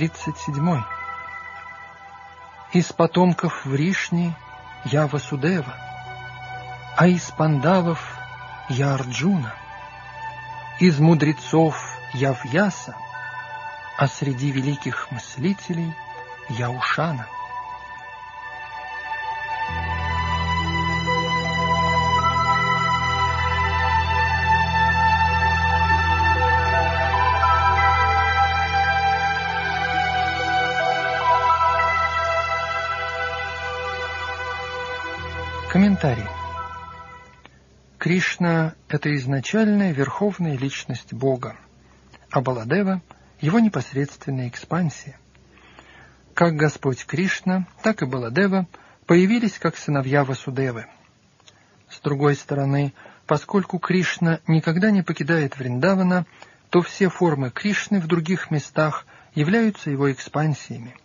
[0.00, 0.82] 37.
[2.72, 4.34] Из потомков Вришни
[4.86, 5.74] я Васудева,
[6.96, 8.00] а из пандавов
[8.70, 9.52] я Арджуна,
[10.78, 11.76] из мудрецов
[12.14, 12.96] я Вьяса,
[13.98, 15.92] а среди великих мыслителей
[16.48, 17.26] я Ушана.
[38.10, 41.54] Кришна– это изначальная верховная личность Бога,
[42.32, 43.02] а Баладева–
[43.40, 45.16] его непосредственная экспансия.
[46.34, 48.66] Как Господь Кришна, так и Баладева
[49.06, 50.86] появились как сыновья Васудевы.
[51.88, 52.94] С другой стороны,
[53.28, 56.26] поскольку Кришна никогда не покидает Вриндавана,
[56.70, 59.06] то все формы Кришны в других местах
[59.36, 60.96] являются его экспансиями.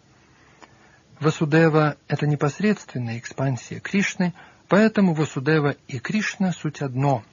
[1.19, 4.33] Васудева– это непосредственная экспансия Кришны,
[4.67, 7.23] поэтому Васудева и Кришна– суть одно.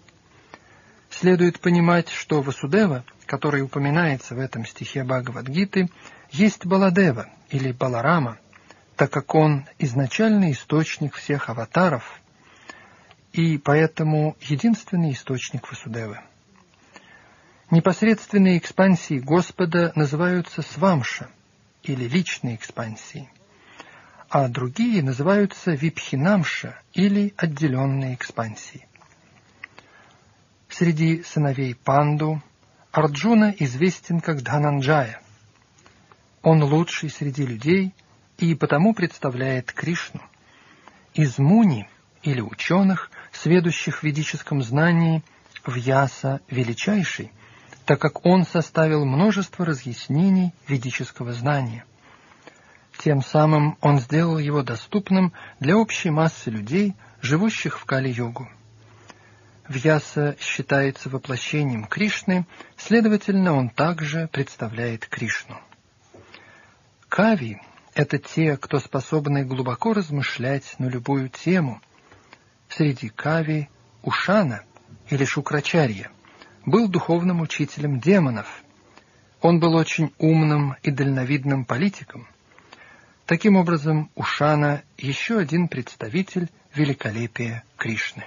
[1.11, 5.91] Следует понимать, что Васудева, который упоминается в этом стихе Бхагавадгиты,
[6.30, 8.39] есть Баладева или Баларама,
[8.97, 12.20] так как он изначальный источник всех аватаров
[13.33, 16.20] и поэтому единственный источник Васудевы.
[17.70, 21.30] Непосредственные экспансии Господа называются свамша
[21.83, 23.30] или личные экспансии,
[24.33, 28.89] а другие называются випхинамша или отделенные экспансии.
[30.70, 32.43] Среди сыновей Панду
[32.93, 35.20] Арджуна известен как Дхананджая.
[36.41, 37.95] Он лучший среди людей
[38.39, 40.22] и потому представляет Кришну.
[41.12, 41.87] Из муни
[42.22, 45.22] или ученых, сведущих в ведическом знании,
[45.66, 47.30] Вьяса величайший–
[47.85, 51.85] так как он составил множество разъяснений ведического знания.
[53.03, 58.48] Тем самым он сделал его доступным для общей массы людей, живущих в Кали-йогу.
[59.68, 62.46] Вьяса считается воплощением Кришны,
[62.76, 65.59] следовательно, он также представляет Кришну.
[67.09, 67.61] Кави—
[67.94, 71.80] это те, кто способны глубоко размышлять на любую тему.
[72.68, 73.68] Среди кави—
[74.03, 74.62] Ушана
[75.11, 76.12] или Шукрачарья—
[76.66, 78.62] был духовным учителем демонов.
[79.40, 82.28] Он был очень умным и дальновидным политиком.
[83.33, 88.24] Таким образом, Ушана– еще один представитель великолепия Кришны.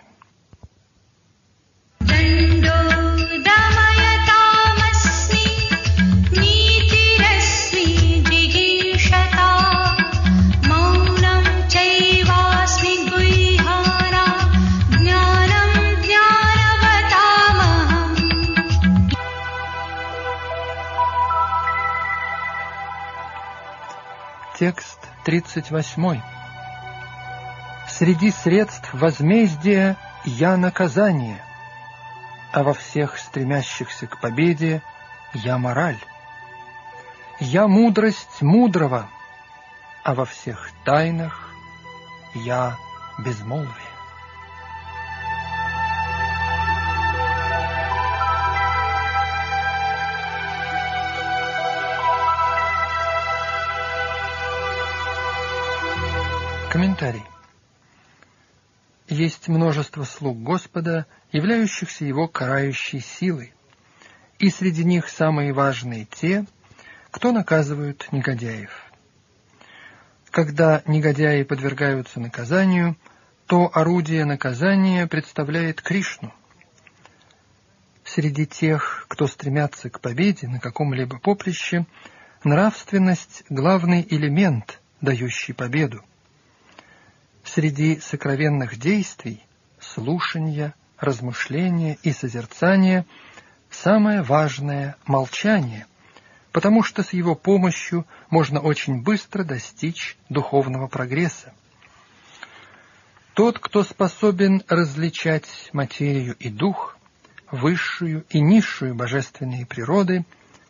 [25.26, 26.22] 38.
[27.90, 31.44] Среди средств возмездия я наказание,
[32.52, 34.84] а во всех стремящихся к победе
[35.34, 35.98] я мораль.
[37.40, 39.10] Я мудрость мудрого,
[40.04, 41.50] а во всех тайнах
[42.36, 42.78] я
[43.18, 43.85] безмолвие.
[56.76, 57.24] Комментарий.
[59.08, 63.54] Есть множество слуг Господа, являющихся Его карающей силой,
[64.40, 66.46] и среди них самые важные те,
[67.12, 68.72] кто наказывают негодяев.
[70.32, 72.98] Когда негодяи подвергаются наказанию,
[73.46, 76.34] то орудие наказания представляет Кришну.
[78.04, 81.86] Среди тех, кто стремятся к победе на каком-либо поприще,
[82.44, 86.04] нравственность– главный элемент, дающий победу.
[87.56, 89.42] Среди сокровенных действий–
[89.80, 93.06] слушания, размышления и созерцания–
[93.70, 95.86] самое важное– молчание,
[96.52, 101.54] потому что с его помощью можно очень быстро достичь духовного прогресса.
[103.36, 106.98] Тот, кто способен различать материю и дух,
[107.52, 110.26] высшую и низшую божественные природы,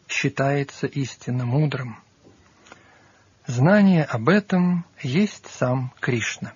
[0.07, 1.97] считается истинно мудрым.
[3.47, 6.53] Знание об этом есть сам Кришна.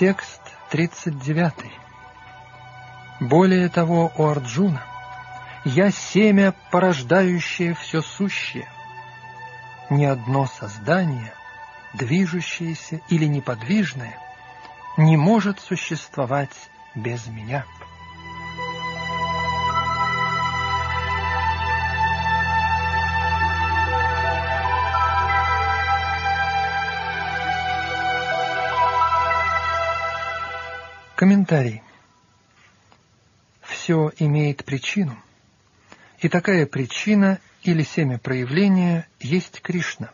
[0.00, 0.40] Текст
[0.70, 1.52] 39.
[3.20, 4.82] Более того, у Арджуна
[5.66, 8.66] я семя, порождающее все сущее.
[9.90, 11.34] Ни одно создание,
[11.92, 14.16] движущееся или неподвижное,
[14.96, 17.66] не может существовать без меня.
[31.20, 31.82] Комментарий.
[33.60, 35.18] Все имеет причину–
[36.20, 40.08] И такая причина или семя проявления есть Кришна.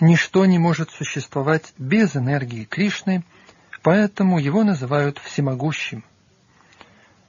[0.00, 3.22] Ничто не может существовать без энергии Кришны,
[3.82, 6.04] поэтому его называют всемогущим.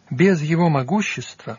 [0.09, 1.57] Без его могущества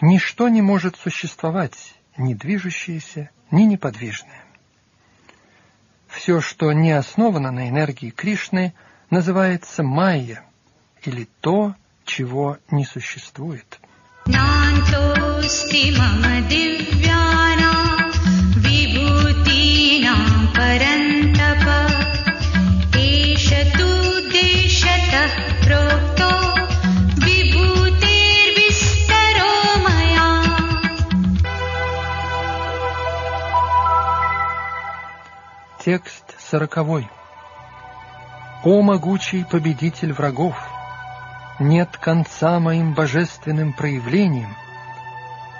[0.00, 4.44] ничто не может существовать, ни движущееся, ни неподвижное.
[6.06, 8.72] Все, что не основано на энергии Кришны,
[9.10, 10.44] называется майя,
[11.02, 13.78] или то, чего не существует.
[35.82, 37.08] Текст сороковой.
[38.62, 40.56] О могучий победитель врагов!
[41.60, 44.56] нет конца моим божественным проявлениям.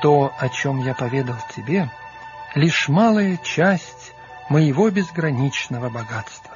[0.03, 1.91] То, о чем я поведал тебе,
[2.55, 4.15] лишь малая часть
[4.49, 6.50] моего безграничного богатства.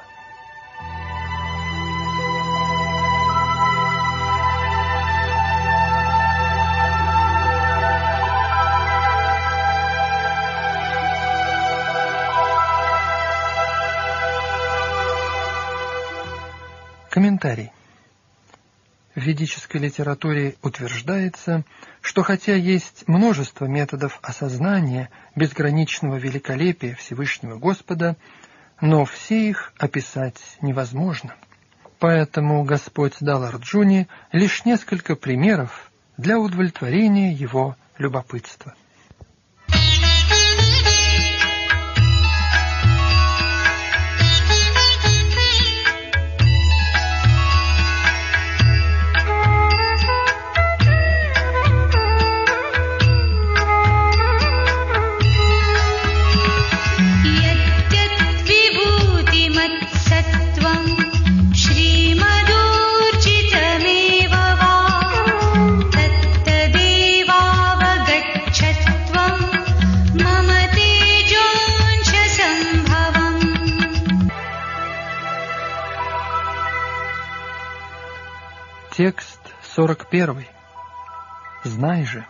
[19.35, 21.65] Ведической литературе утверждается,
[21.99, 28.15] что хотя есть множество методов осознания безграничного великолепия Всевышнего Господа,
[28.79, 31.35] но все их описать невозможно.
[31.99, 38.73] Поэтому Господь дал Арджуне лишь несколько примеров для удовлетворения его любопытства.
[78.97, 79.41] Текст
[79.75, 80.45] 41.
[81.65, 82.25] Знай же,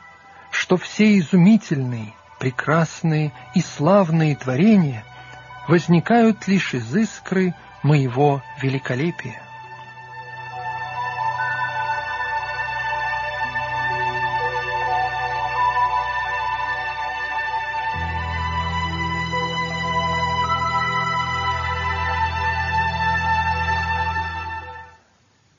[0.50, 5.06] что все изумительные, прекрасные и славные творения
[5.68, 7.54] возникают лишь из искры
[7.84, 9.40] моего великолепия.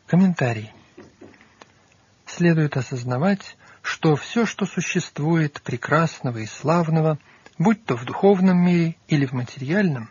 [0.08, 0.75] Комментарий
[2.36, 7.18] следует осознавать, что все, что существует прекрасного и славного,
[7.58, 10.10] будь то в духовном мире или в материальном,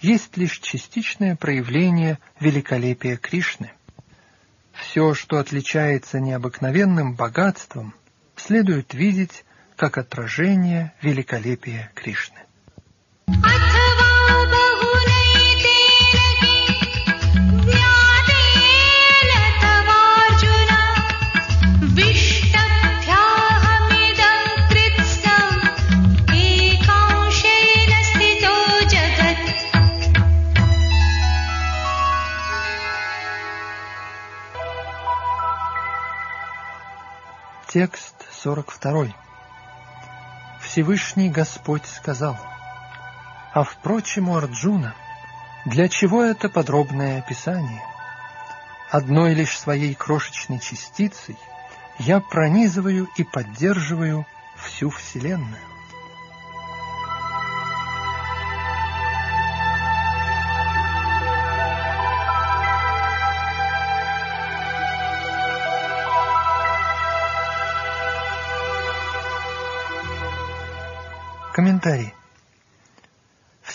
[0.00, 3.72] есть лишь частичное проявление великолепия Кришны.
[4.72, 7.94] Все, что отличается необыкновенным богатством,
[8.36, 9.44] следует видеть
[9.74, 12.38] как отражение великолепия Кришны.
[37.78, 39.14] Текст 42.
[40.60, 42.36] Всевышний Господь сказал,
[43.54, 44.96] «А впрочем, у Арджуна,
[45.64, 47.80] для чего это подробное описание?
[48.90, 51.36] Одной лишь своей крошечной частицей
[52.00, 54.26] я пронизываю и поддерживаю
[54.56, 55.67] всю Вселенную.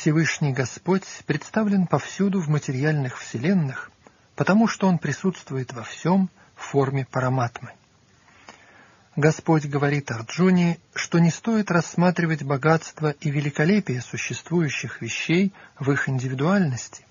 [0.04, 3.89] Всевышний Господь представлен повсюду в материальных вселенных,
[4.36, 7.72] потому что Он присутствует во всем в форме параматмы.
[9.16, 17.06] Господь говорит Арджуне, что не стоит рассматривать богатство и великолепие существующих вещей в их индивидуальности.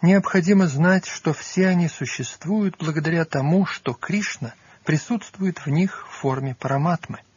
[0.00, 6.54] Необходимо знать, что все они существуют благодаря тому, что Кришна присутствует в них в форме
[6.54, 7.18] параматмы–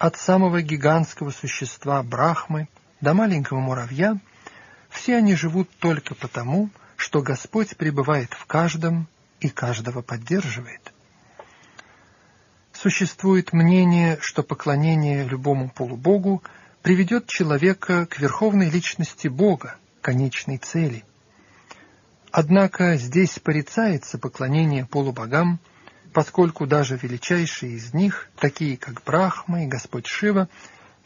[0.00, 2.68] от самого гигантского существа Брахмы
[3.00, 4.18] до маленького муравья,
[4.88, 9.08] все они живут только потому, что Господь пребывает в каждом
[9.40, 10.92] и каждого поддерживает.
[12.72, 16.42] Существует мнение, что поклонение любому полубогу
[16.82, 21.04] приведет человека к верховной личности Бога, конечной цели.
[22.32, 25.58] Однако здесь порицается поклонение полубогам,
[26.12, 30.48] поскольку даже величайшие из них, такие как Брахма и Господь Шива,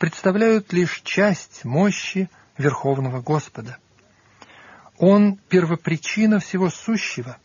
[0.05, 2.28] представляют лишь часть мощи
[2.59, 3.78] Верховного Господа.
[4.98, 7.38] Он– первопричина всего сущего,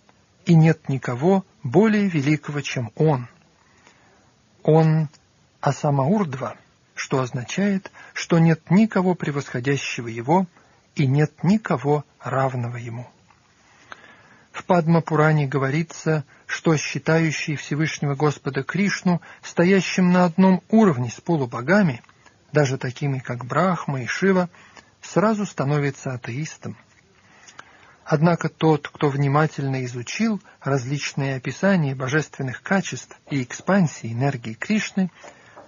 [0.45, 3.29] и нет никого более великого, чем Он.
[4.61, 5.07] Он–
[5.61, 6.57] Асамаурдва,
[6.95, 10.45] что означает, что нет никого превосходящего Его
[10.95, 13.09] и нет никого равного Ему.
[14.51, 22.01] В Падма-Пуране говорится, что считающий Всевышнего Господа Кришну стоящим на одном уровне с полубогами,
[22.51, 24.49] даже такими как Брахма и Шива,
[25.01, 26.77] сразу становится атеистом.
[28.05, 35.11] Однако тот, кто внимательно изучил различные описания божественных качеств и экспансии энергии Кришны,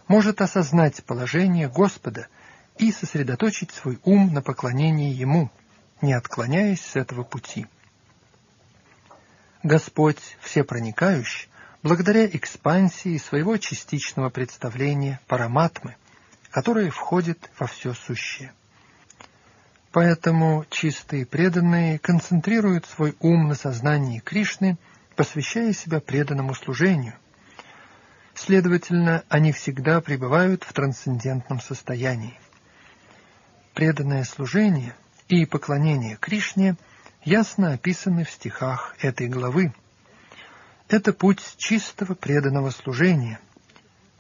[0.07, 2.27] может осознать положение Господа
[2.77, 5.51] и сосредоточить свой ум на поклонении Ему,
[6.01, 7.67] не отклоняясь с этого пути.
[9.61, 11.47] Господь всепроникающий,
[11.83, 15.95] благодаря экспансии своего частичного представления параматмы,
[16.51, 18.53] которое входит во все сущее.
[19.91, 24.77] Поэтому чистые преданные концентрируют свой ум на сознании Кришны,
[25.15, 27.13] посвящая себя преданному служению.
[28.33, 32.39] Следовательно, они всегда пребывают в трансцендентном состоянии.
[33.73, 34.95] Преданное служение
[35.27, 36.75] и поклонение Кришне
[37.23, 39.73] ясно описаны в стихах этой главы.
[40.87, 43.39] Это путь чистого преданного служения.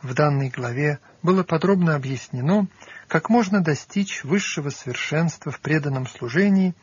[0.01, 2.67] В данной главе было подробно объяснено,
[3.07, 6.73] как можно достичь высшего совершенства в преданном служении,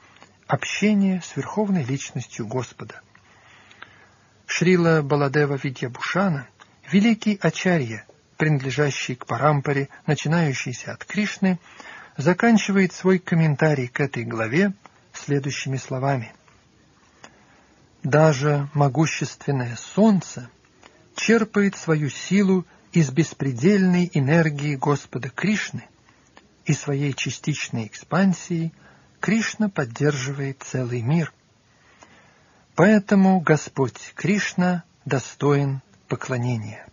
[0.47, 3.01] общения с Верховной Личностью Господа.
[4.47, 6.49] Шрила Баладева Видьябушана,
[6.91, 8.07] великий ачарья,
[8.37, 11.59] принадлежащий к парампаре, начинающийся от Кришны,
[12.17, 14.73] заканчивает свой комментарий к этой главе
[15.13, 16.33] следующими словами.
[18.05, 20.49] Даже могущественное солнце
[21.17, 25.85] черпает свою силу из беспредельной энергии Господа Кришны–
[26.69, 28.73] и своей частичной экспансией
[29.21, 31.33] Кришна поддерживает целый мир.
[32.77, 36.87] Поэтому Господь Кришна достоин поклонения.